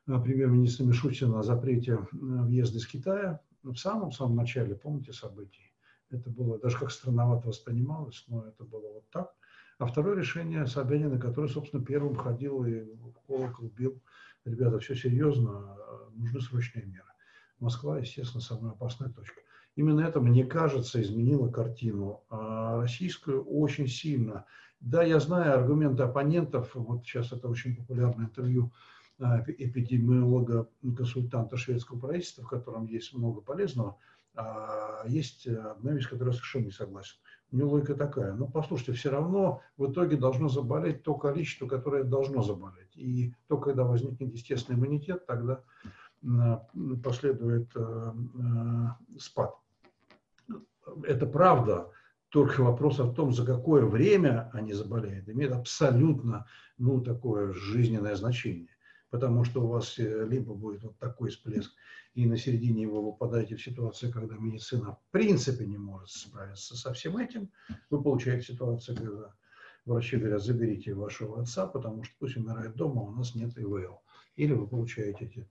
премьер-министра 0.07 0.83
Мишутина 0.83 1.39
о 1.39 1.45
запрете 1.45 2.01
въезда 2.11 2.79
из 2.79 2.87
Китая 2.89 3.41
в 3.63 3.77
самом-самом 3.77 4.35
начале, 4.35 4.75
помните, 4.75 5.13
событий. 5.13 5.73
Это 6.11 6.31
было 6.31 6.59
даже 6.59 6.77
как 6.77 6.91
странновато 6.91 7.47
воспринималось, 7.47 8.25
но 8.27 8.45
это 8.45 8.65
было 8.65 8.93
вот 8.93 9.09
так. 9.11 9.33
А 9.81 9.87
второе 9.87 10.15
решение 10.15 10.67
Собянина, 10.67 11.19
который, 11.19 11.49
собственно, 11.49 11.83
первым 11.83 12.15
ходил 12.15 12.67
и 12.67 12.83
в 12.83 13.15
колокол 13.27 13.71
бил. 13.71 13.99
Ребята, 14.45 14.79
все 14.79 14.95
серьезно, 14.95 15.75
нужны 16.13 16.43
срочные 16.43 16.85
меры. 16.85 17.09
Москва, 17.61 17.99
естественно, 17.99 18.43
самая 18.43 18.73
опасная 18.73 19.09
точка. 19.09 19.41
Именно 19.77 20.03
это, 20.03 20.21
мне 20.21 20.45
кажется, 20.45 21.01
изменило 21.01 21.51
картину 21.51 22.23
а 22.29 22.83
российскую 22.83 23.43
очень 23.43 23.89
сильно. 23.89 24.45
Да, 24.81 25.03
я 25.03 25.19
знаю 25.19 25.55
аргументы 25.55 26.03
оппонентов, 26.03 26.75
вот 26.75 27.07
сейчас 27.07 27.33
это 27.33 27.49
очень 27.49 27.75
популярное 27.75 28.27
интервью 28.27 28.75
а, 29.19 29.43
эпидемиолога-консультанта 29.47 31.57
шведского 31.57 31.99
правительства, 31.99 32.45
в 32.45 32.49
котором 32.49 32.85
есть 32.85 33.15
много 33.15 33.41
полезного, 33.41 33.97
а 34.35 35.07
есть 35.09 35.47
одна 35.47 35.93
вещь, 35.93 36.05
с 36.05 36.09
которой 36.09 36.29
я 36.29 36.35
совершенно 36.35 36.67
не 36.67 36.71
согласен. 36.71 37.17
У 37.53 37.57
него 37.57 37.71
логика 37.71 37.95
такая. 37.95 38.33
Ну, 38.35 38.47
послушайте, 38.47 38.93
все 38.93 39.11
равно 39.11 39.61
в 39.77 39.91
итоге 39.91 40.17
должно 40.17 40.49
заболеть 40.49 41.03
то 41.03 41.15
количество, 41.15 41.67
которое 41.67 42.05
должно 42.05 42.43
заболеть. 42.43 42.97
И 42.97 43.35
только 43.49 43.71
когда 43.71 43.85
возникнет 43.85 44.33
естественный 44.33 44.79
иммунитет, 44.79 45.27
тогда 45.27 45.63
последует 47.03 47.71
э, 47.75 48.13
э, 48.15 49.19
спад. 49.19 49.55
Это 51.05 51.27
правда, 51.27 51.91
только 52.29 52.61
вопрос 52.61 53.01
о 53.01 53.11
том, 53.11 53.33
за 53.33 53.45
какое 53.45 53.85
время 53.85 54.51
они 54.53 54.73
заболеют, 54.73 55.29
имеет 55.29 55.53
абсолютно 55.53 56.47
ну, 56.79 57.01
такое 57.01 57.53
жизненное 57.53 58.17
значение. 58.17 58.69
Потому 59.11 59.45
что 59.45 59.63
у 59.63 59.67
вас 59.67 59.99
э, 59.99 60.27
либо 60.29 60.55
будет 60.55 60.83
вот 60.85 60.99
такой 60.99 61.31
всплеск, 61.31 61.73
и 62.15 62.27
на 62.27 62.37
середине 62.37 62.83
его 62.83 63.03
вы 63.03 63.13
попадаете 63.13 63.57
в 63.57 63.63
ситуацию, 63.63 64.13
когда 64.13 64.37
медицина 64.37 64.93
в 64.93 65.01
принципе 65.11 65.67
не 65.67 65.79
может 65.79 66.11
справиться 66.11 66.77
со 66.77 66.93
всем 66.93 67.17
этим, 67.17 67.51
вы 67.91 68.03
получаете 68.03 68.53
ситуацию, 68.53 68.97
когда 68.97 69.35
врачи 69.85 70.17
говорят, 70.17 70.43
заберите 70.43 70.95
вашего 70.95 71.41
отца, 71.41 71.67
потому 71.67 72.05
что 72.05 72.15
пусть 72.19 72.37
умирает 72.37 72.77
дома, 72.77 73.03
а 73.03 73.05
у 73.07 73.11
нас 73.13 73.35
нет 73.35 73.57
ИВЛ. 73.59 74.01
Или 74.37 74.53
вы 74.53 74.67
получаете 74.67 75.25
эти 75.25 75.49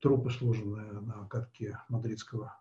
трупы, 0.00 0.30
сложенные 0.30 0.92
на 0.92 1.26
катке 1.28 1.78
мадридского, 1.88 2.54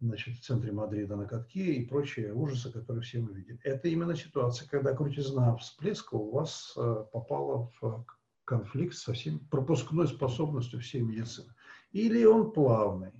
значит, 0.00 0.36
в 0.36 0.42
центре 0.42 0.72
Мадрида 0.72 1.16
на 1.16 1.26
катке 1.26 1.74
и 1.74 1.86
прочие 1.86 2.34
ужасы, 2.34 2.70
которые 2.70 3.02
все 3.02 3.20
мы 3.20 3.32
видели. 3.32 3.58
Это 3.64 3.88
именно 3.88 4.14
ситуация, 4.14 4.68
когда 4.68 4.94
крутизна 4.94 5.56
всплеска 5.56 6.14
у 6.14 6.30
вас 6.30 6.74
э, 6.76 7.04
попала 7.12 7.70
в 7.80 8.04
конфликт 8.46 8.94
со 8.94 9.12
всем 9.12 9.40
пропускной 9.50 10.08
способностью 10.08 10.80
всей 10.80 11.02
медицины. 11.02 11.52
Или 11.92 12.24
он 12.24 12.52
плавный. 12.52 13.12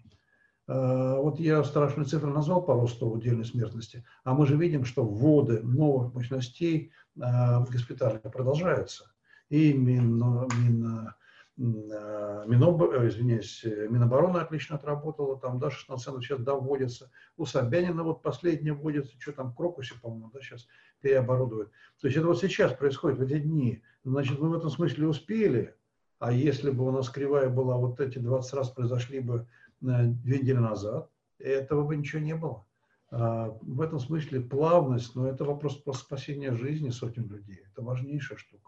Э, 0.68 1.16
вот 1.18 1.38
я 1.38 1.62
страшную 1.64 2.06
цифру 2.06 2.32
назвал 2.32 2.62
по 2.62 2.74
росту 2.74 3.10
удельной 3.10 3.44
смертности, 3.44 4.04
а 4.24 4.32
мы 4.32 4.46
же 4.46 4.56
видим, 4.56 4.84
что 4.84 5.04
вводы 5.04 5.60
новых 5.62 6.14
мощностей 6.14 6.92
э, 7.16 7.20
в 7.20 7.68
госпитале 7.70 8.18
продолжаются. 8.20 9.12
И 9.50 9.72
Мин, 9.74 10.18
Мин, 10.58 11.12
Миноб, 11.58 12.82
э, 12.82 13.08
извиняюсь, 13.08 13.64
э, 13.64 13.88
Минобороны 13.88 14.38
отлично 14.38 14.76
отработала, 14.76 15.38
там, 15.38 15.58
да, 15.58 15.70
16 15.70 16.04
центов 16.04 16.24
сейчас 16.24 16.40
доводится. 16.40 17.10
У 17.38 17.46
Собянина 17.46 18.02
вот 18.02 18.22
последнее 18.22 18.74
вводится, 18.74 19.18
что 19.18 19.32
там, 19.32 19.54
Крокусе, 19.54 19.94
по-моему, 20.00 20.30
да, 20.32 20.40
сейчас 20.40 20.66
переоборудуют. 21.00 21.70
То 22.00 22.08
есть 22.08 22.18
это 22.18 22.26
вот 22.26 22.38
сейчас 22.40 22.74
происходит, 22.74 23.18
в 23.18 23.22
эти 23.22 23.38
дни. 23.38 23.82
Значит, 24.04 24.38
мы 24.38 24.50
в 24.50 24.54
этом 24.54 24.68
смысле 24.68 25.08
успели, 25.08 25.74
а 26.18 26.30
если 26.30 26.70
бы 26.70 26.86
у 26.86 26.90
нас 26.90 27.08
кривая 27.08 27.48
была, 27.48 27.76
вот 27.76 28.00
эти 28.00 28.18
20 28.18 28.52
раз 28.54 28.70
произошли 28.70 29.20
бы 29.20 29.46
две 29.80 30.38
недели 30.38 30.58
назад, 30.58 31.10
этого 31.38 31.84
бы 31.84 31.96
ничего 31.96 32.20
не 32.20 32.34
было. 32.34 32.66
А, 33.10 33.56
в 33.62 33.80
этом 33.80 33.98
смысле 33.98 34.40
плавность, 34.40 35.14
но 35.14 35.28
это 35.28 35.44
вопрос 35.44 35.76
про 35.76 35.92
спасение 35.92 36.54
жизни 36.54 36.90
сотен 36.90 37.28
людей. 37.28 37.62
Это 37.72 37.82
важнейшая 37.82 38.36
штука. 38.38 38.65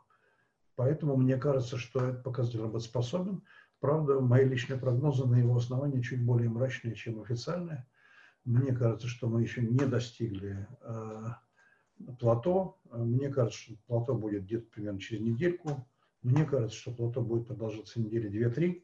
Поэтому 0.79 1.17
мне 1.17 1.37
кажется, 1.37 1.77
что 1.77 2.05
этот 2.05 2.23
показатель 2.23 2.61
работоспособен. 2.61 3.43
Правда, 3.81 4.21
мои 4.21 4.49
личные 4.49 4.79
прогнозы 4.79 5.27
на 5.27 5.35
его 5.35 5.57
основании 5.57 6.01
чуть 6.03 6.25
более 6.25 6.49
мрачные, 6.49 6.95
чем 6.95 7.21
официальные. 7.21 7.85
Мне 8.45 8.73
кажется, 8.73 9.09
что 9.09 9.29
мы 9.29 9.43
еще 9.43 9.61
не 9.61 9.85
достигли 9.85 10.69
э, 10.83 11.25
плато. 12.21 12.79
Мне 12.93 13.29
кажется, 13.29 13.59
что 13.59 13.75
плато 13.89 14.15
будет 14.15 14.45
где-то 14.45 14.71
примерно 14.71 15.01
через 15.01 15.23
недельку. 15.23 15.85
Мне 16.23 16.45
кажется, 16.45 16.79
что 16.79 16.93
плато 16.93 17.23
будет 17.23 17.49
продолжаться 17.49 18.01
недели 18.01 18.31
2-3. 18.31 18.81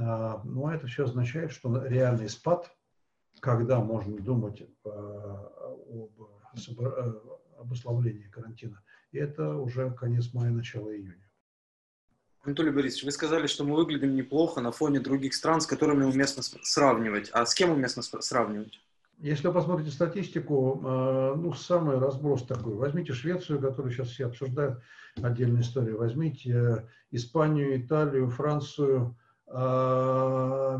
А, 0.00 0.42
но 0.42 0.74
это 0.74 0.88
все 0.88 1.04
означает, 1.04 1.52
что 1.52 1.86
реальный 1.86 2.28
спад, 2.28 2.68
когда 3.38 3.78
можно 3.78 4.16
думать 4.16 4.60
э, 4.60 4.66
об 4.88 6.20
э, 6.20 7.20
обусловлении 7.58 8.26
карантина, 8.26 8.82
это 9.12 9.54
уже 9.54 9.92
конец 9.92 10.34
мая, 10.34 10.50
начало 10.50 10.92
июня. 10.92 11.27
Анатолий 12.48 12.70
Борисович, 12.70 13.04
вы 13.04 13.10
сказали, 13.10 13.46
что 13.46 13.62
мы 13.64 13.76
выглядим 13.76 14.16
неплохо 14.16 14.62
на 14.62 14.72
фоне 14.72 15.00
других 15.00 15.34
стран, 15.34 15.60
с 15.60 15.66
которыми 15.66 16.04
уместно 16.04 16.42
сравнивать. 16.62 17.28
А 17.34 17.44
с 17.44 17.54
кем 17.54 17.70
уместно 17.70 18.02
сравнивать? 18.02 18.80
Если 19.18 19.48
вы 19.48 19.52
посмотрите 19.52 19.90
статистику, 19.90 20.80
э, 20.82 21.34
ну, 21.36 21.52
самый 21.52 21.98
разброс 21.98 22.46
такой. 22.46 22.72
Возьмите 22.72 23.12
Швецию, 23.12 23.60
которую 23.60 23.92
сейчас 23.92 24.08
все 24.08 24.26
обсуждают, 24.26 24.80
отдельная 25.20 25.60
история. 25.60 25.94
Возьмите 25.94 26.50
э, 26.50 26.84
Испанию, 27.10 27.78
Италию, 27.84 28.30
Францию, 28.30 29.14
э, 29.46 29.52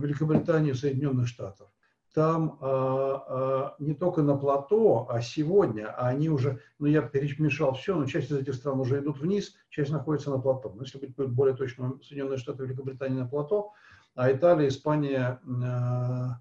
Великобританию, 0.00 0.74
Соединенных 0.74 1.28
Штатов 1.28 1.68
там 2.14 2.58
а, 2.60 3.24
а, 3.28 3.74
не 3.78 3.94
только 3.94 4.22
на 4.22 4.36
плато, 4.36 5.06
а 5.08 5.20
сегодня, 5.20 5.90
а 5.90 6.08
они 6.08 6.30
уже, 6.30 6.60
ну 6.78 6.86
я 6.86 7.02
перемешал 7.02 7.74
все, 7.74 7.94
но 7.94 8.06
часть 8.06 8.30
из 8.30 8.36
этих 8.36 8.54
стран 8.54 8.80
уже 8.80 8.98
идут 9.00 9.20
вниз, 9.20 9.54
часть 9.68 9.90
находится 9.90 10.30
на 10.30 10.38
плато. 10.38 10.72
Но 10.74 10.82
если 10.82 10.98
быть 10.98 11.28
более 11.28 11.54
точным, 11.54 12.02
Соединенные 12.02 12.38
Штаты, 12.38 12.64
Великобритания 12.64 13.20
на 13.20 13.28
плато, 13.28 13.72
а 14.14 14.32
Италия, 14.32 14.68
Испания, 14.68 15.40
а, 15.62 16.40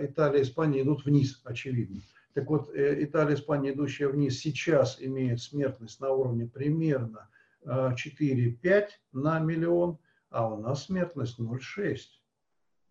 Италия, 0.00 0.42
Испания 0.42 0.82
идут 0.82 1.04
вниз, 1.04 1.40
очевидно. 1.44 2.00
Так 2.32 2.48
вот, 2.48 2.74
э, 2.74 3.04
Италия, 3.04 3.34
Испания, 3.34 3.72
идущая 3.72 4.08
вниз, 4.08 4.40
сейчас 4.40 5.00
имеет 5.00 5.40
смертность 5.40 6.00
на 6.00 6.10
уровне 6.10 6.46
примерно 6.46 7.28
4-5 7.64 8.58
а, 8.64 8.86
на 9.12 9.38
миллион, 9.38 9.98
а 10.30 10.52
у 10.52 10.60
нас 10.60 10.86
смертность 10.86 11.38
0,6. 11.38 11.98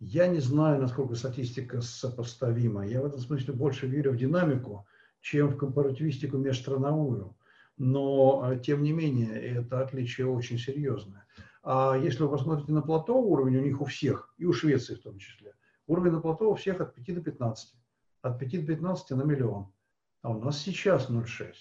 Я 0.06 0.28
не 0.28 0.39
знаю, 0.39 0.82
насколько 0.82 1.16
статистика 1.16 1.80
сопоставима. 1.80 2.86
Я 2.86 3.02
в 3.02 3.06
этом 3.06 3.22
смысле 3.22 3.54
больше 3.54 3.88
верю 3.88 4.12
в 4.12 4.18
динамику, 4.18 4.86
чем 5.22 5.48
в 5.48 5.58
компаративистику 5.58 6.38
межстрановую. 6.38 7.38
Но, 7.78 8.52
э, 8.52 8.60
тем 8.60 8.84
не 8.84 8.92
менее, 8.92 9.32
это 9.42 9.80
отличие 9.80 10.28
очень 10.28 10.60
серьезное. 10.60 11.26
А 11.63 11.96
если 11.96 12.24
вы 12.24 12.30
посмотрите 12.30 12.74
на 12.74 12.82
плато, 12.82 13.18
уровень 13.18 13.56
у 13.56 13.62
них 13.62 13.80
у 13.80 13.86
всех, 13.86 14.34
и 14.38 14.44
у 14.44 14.52
Швеции 14.52 14.96
в 14.96 15.04
том 15.04 15.18
числе, 15.20 15.54
уровень 15.88 16.12
на 16.12 16.20
плато 16.20 16.52
у 16.52 16.56
всех 16.56 16.82
от 16.82 16.94
5 16.94 17.16
до 17.16 17.22
15. 17.22 17.74
От 18.24 18.39
5 18.39 18.52
до 18.60 18.68
15 18.74 19.12
на 19.12 19.24
миллион. 19.24 19.72
А 20.22 20.32
у 20.32 20.44
нас 20.44 20.60
сейчас 20.60 21.10
0,6. 21.10 21.54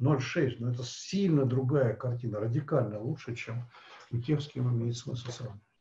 0,6, 0.00 0.56
но 0.58 0.72
это 0.72 0.82
сильно 0.82 1.44
другая 1.44 1.94
картина, 1.94 2.40
радикально 2.40 2.98
лучше, 2.98 3.36
чем 3.36 3.70
у 4.10 4.18
тех, 4.18 4.42
с 4.42 4.48
кем 4.48 4.68
имеет 4.76 4.96
смысл 4.96 5.30
сравнивать. 5.30 5.71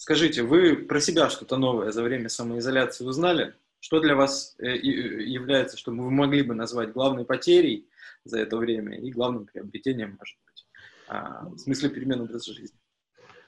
Скажите, 0.00 0.44
вы 0.44 0.76
про 0.76 0.98
себя 0.98 1.28
что-то 1.28 1.58
новое 1.58 1.90
за 1.90 2.02
время 2.02 2.30
самоизоляции 2.30 3.04
узнали? 3.04 3.54
Что 3.80 4.00
для 4.00 4.16
вас 4.16 4.54
э, 4.58 4.74
является, 4.74 5.76
что 5.76 5.90
вы 5.90 6.10
могли 6.10 6.40
бы 6.40 6.54
назвать 6.54 6.94
главной 6.94 7.26
потерей 7.26 7.86
за 8.24 8.38
это 8.38 8.56
время 8.56 8.98
и 8.98 9.10
главным 9.10 9.44
приобретением, 9.44 10.16
может 10.18 10.38
быть, 10.46 10.66
а, 11.06 11.50
в 11.50 11.58
смысле 11.58 11.90
перемен 11.90 12.22
образа 12.22 12.50
жизни? 12.50 12.78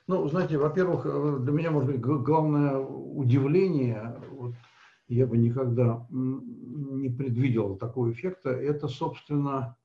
Ну, 0.07 0.29
знаете, 0.29 0.59
во-первых, 0.59 1.07
э, 1.07 1.39
для 1.41 1.53
меня, 1.53 1.71
может 1.71 1.91
быть, 1.91 2.01
главное 2.03 2.77
удивление, 2.77 4.21
вот, 4.29 4.55
я 5.09 5.27
бы 5.27 5.39
никогда 5.39 6.07
не 6.11 7.09
предвидел 7.09 7.77
такого 7.77 8.13
эффекта, 8.13 8.51
это, 8.51 8.89
собственно, 8.89 9.79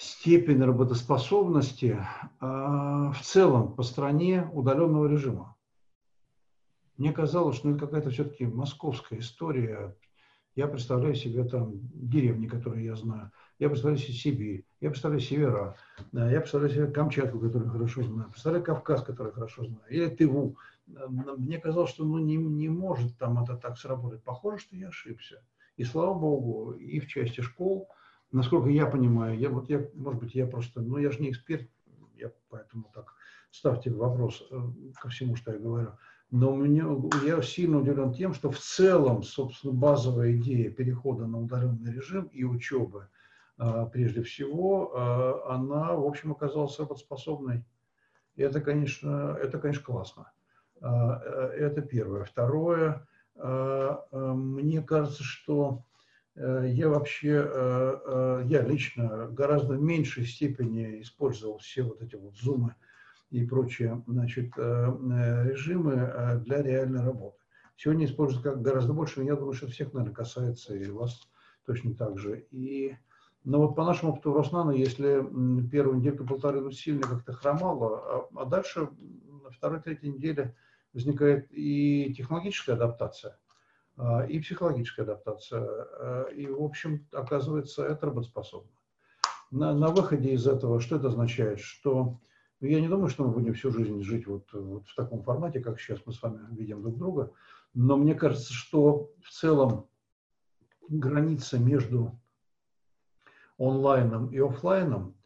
степень 0.00 0.62
работоспособности 0.62 1.98
а, 2.40 3.12
в 3.12 3.20
целом 3.20 3.74
по 3.74 3.82
стране 3.82 4.48
удаленного 4.52 5.06
режима. 5.06 5.56
Мне 6.96 7.12
казалось, 7.12 7.56
что 7.56 7.70
это 7.70 7.80
какая-то 7.80 8.10
все-таки 8.10 8.46
московская 8.46 9.18
история. 9.18 9.94
Я 10.56 10.68
представляю 10.68 11.14
себе 11.14 11.44
там 11.44 11.80
деревни, 11.92 12.46
которые 12.46 12.86
я 12.86 12.96
знаю. 12.96 13.30
Я 13.58 13.68
представляю 13.68 13.98
себе 13.98 14.14
Сибирь. 14.14 14.64
я 14.80 14.88
представляю 14.88 15.20
севера, 15.20 15.76
я 16.12 16.40
представляю 16.40 16.72
себе 16.72 16.86
Камчатку, 16.86 17.38
которую 17.38 17.70
хорошо 17.70 18.02
знаю, 18.02 18.30
представляю 18.30 18.64
Кавказ, 18.64 19.02
который 19.02 19.32
хорошо 19.32 19.64
знаю, 19.64 19.84
или 19.90 20.08
Тыву. 20.08 20.56
Мне 20.86 21.58
казалось, 21.58 21.90
что 21.90 22.04
ну, 22.04 22.18
не, 22.18 22.36
не 22.36 22.70
может 22.70 23.18
там 23.18 23.42
это 23.42 23.56
так 23.56 23.78
сработать. 23.78 24.22
Похоже, 24.22 24.58
что 24.58 24.76
я 24.76 24.88
ошибся. 24.88 25.42
И 25.76 25.84
слава 25.84 26.18
богу, 26.18 26.72
и 26.72 27.00
в 27.00 27.06
части 27.06 27.42
школ, 27.42 27.88
насколько 28.32 28.68
я 28.68 28.86
понимаю, 28.86 29.38
я 29.38 29.50
вот 29.50 29.68
я, 29.70 29.86
может 29.94 30.20
быть, 30.20 30.34
я 30.34 30.46
просто, 30.46 30.80
ну 30.80 30.98
я 30.98 31.10
же 31.10 31.20
не 31.20 31.30
эксперт, 31.30 31.68
я 32.16 32.30
поэтому 32.48 32.90
так 32.94 33.14
ставьте 33.50 33.90
вопрос 33.90 34.46
э, 34.50 34.60
ко 35.00 35.08
всему, 35.08 35.36
что 35.36 35.52
я 35.52 35.58
говорю. 35.58 35.92
Но 36.30 36.54
мне, 36.54 36.84
я 37.26 37.42
сильно 37.42 37.78
удивлен 37.78 38.12
тем, 38.12 38.34
что 38.34 38.50
в 38.50 38.58
целом, 38.58 39.24
собственно, 39.24 39.72
базовая 39.72 40.36
идея 40.36 40.70
перехода 40.70 41.26
на 41.26 41.40
удаленный 41.40 41.92
режим 41.92 42.26
и 42.26 42.44
учебы, 42.44 43.08
а, 43.58 43.86
прежде 43.86 44.22
всего, 44.22 44.92
а, 44.94 45.54
она, 45.54 45.94
в 45.94 46.06
общем, 46.06 46.30
оказалась 46.30 46.78
работоспособной. 46.78 47.64
И 48.36 48.42
это, 48.42 48.60
конечно, 48.60 49.36
это, 49.42 49.58
конечно, 49.58 49.82
классно. 49.82 50.32
Э, 50.80 50.86
это 50.86 51.82
первое. 51.82 52.24
Второе, 52.24 53.06
мне 53.34 54.82
кажется, 54.82 55.24
что 55.24 55.84
э, 55.84 55.89
я 56.36 56.88
вообще, 56.88 57.44
э, 57.44 58.42
я 58.46 58.62
лично 58.62 59.28
гораздо 59.30 59.74
в 59.74 59.82
меньшей 59.82 60.24
степени 60.24 61.02
использовал 61.02 61.58
все 61.58 61.82
вот 61.82 62.00
эти 62.02 62.16
вот 62.16 62.36
зумы, 62.36 62.74
и 63.30 63.44
прочие 63.44 64.02
значит, 64.06 64.52
э, 64.56 64.60
э, 64.60 65.50
режимы 65.50 65.94
э, 65.94 66.38
для 66.38 66.62
реальной 66.62 67.02
работы. 67.02 67.38
Сегодня 67.76 68.04
используют 68.04 68.42
как 68.42 68.60
гораздо 68.60 68.92
больше, 68.92 69.22
я 69.22 69.36
думаю, 69.36 69.54
что 69.54 69.68
всех, 69.68 69.92
наверное, 69.92 70.14
касается 70.14 70.74
и 70.74 70.90
вас 70.90 71.28
точно 71.64 71.94
так 71.94 72.18
же. 72.18 72.46
И, 72.50 72.96
но 73.44 73.60
вот 73.60 73.76
по 73.76 73.84
нашему 73.84 74.12
опыту 74.12 74.32
в 74.32 74.36
Роснано, 74.36 74.72
если 74.72 75.24
первую 75.70 75.98
недельку 75.98 76.26
полторы 76.26 76.60
ну, 76.60 76.72
сильно 76.72 77.02
как-то 77.02 77.32
хромало, 77.32 78.28
а, 78.34 78.42
а 78.42 78.44
дальше 78.44 78.88
на 79.44 79.50
второй-третьей 79.50 80.12
неделе 80.12 80.54
возникает 80.92 81.46
и 81.50 82.12
технологическая 82.14 82.72
адаптация, 82.72 83.38
и 84.28 84.40
психологическая 84.40 85.04
адаптация. 85.04 86.28
И, 86.30 86.46
в 86.46 86.62
общем, 86.62 87.06
оказывается, 87.12 87.84
это 87.84 88.06
работоспособно. 88.06 88.70
На, 89.50 89.74
на 89.74 89.88
выходе 89.88 90.32
из 90.32 90.46
этого 90.46 90.80
что 90.80 90.96
это 90.96 91.08
означает? 91.08 91.60
Что 91.60 92.20
но 92.60 92.68
я 92.68 92.80
не 92.80 92.88
думаю, 92.88 93.08
что 93.08 93.24
мы 93.24 93.30
будем 93.30 93.54
всю 93.54 93.70
жизнь 93.72 94.02
жить 94.02 94.26
вот, 94.26 94.52
вот 94.52 94.86
в 94.86 94.94
таком 94.94 95.22
формате, 95.22 95.60
как 95.60 95.80
сейчас 95.80 96.00
мы 96.04 96.12
с 96.12 96.22
вами 96.22 96.40
видим 96.54 96.82
друг 96.82 96.98
друга. 96.98 97.32
Но 97.72 97.96
мне 97.96 98.14
кажется, 98.14 98.52
что 98.52 99.10
в 99.22 99.30
целом 99.30 99.88
граница 100.88 101.58
между 101.58 102.20
онлайном 103.58 104.30
и 104.30 104.38
офлайном, 104.38 105.16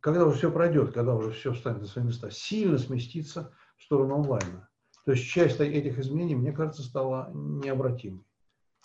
когда 0.00 0.24
уже 0.24 0.38
все 0.38 0.50
пройдет, 0.50 0.92
когда 0.92 1.14
уже 1.14 1.30
все 1.30 1.52
встанет 1.52 1.82
на 1.82 1.86
свои 1.86 2.04
места, 2.04 2.30
сильно 2.30 2.78
сместится 2.78 3.54
в 3.76 3.84
сторону 3.84 4.16
онлайна. 4.16 4.68
То 5.04 5.12
есть 5.12 5.26
часть 5.26 5.60
этих 5.60 5.98
изменений, 5.98 6.34
мне 6.34 6.52
кажется, 6.52 6.82
стала 6.82 7.30
необратимой. 7.32 8.24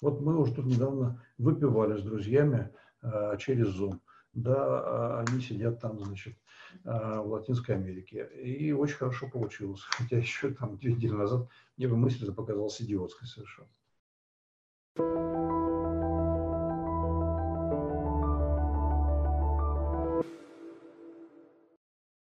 Вот 0.02 0.22
мы 0.22 0.40
уже 0.40 0.54
тут 0.54 0.66
недавно 0.66 1.24
выпивали 1.38 1.98
с 2.00 2.04
друзьями 2.04 2.72
э, 3.02 3.38
через 3.40 3.68
Zoom. 3.80 4.00
Да, 4.34 4.56
а 4.58 5.26
они 5.26 5.42
сидят 5.42 5.80
там, 5.80 5.98
значит, 5.98 6.36
а, 6.84 7.22
в 7.22 7.30
Латинской 7.30 7.76
Америке. 7.76 8.30
И 8.44 8.74
очень 8.74 8.98
хорошо 8.98 9.30
получилось. 9.30 9.82
Хотя 9.90 10.18
еще 10.18 10.52
там 10.52 10.78
две 10.78 10.94
недели 10.94 11.14
назад 11.14 11.48
мне 11.78 11.88
бы 11.88 11.96
мысль 11.96 12.32
показалась 12.34 12.82
идиотской 12.82 13.28
совершенно. 13.28 13.70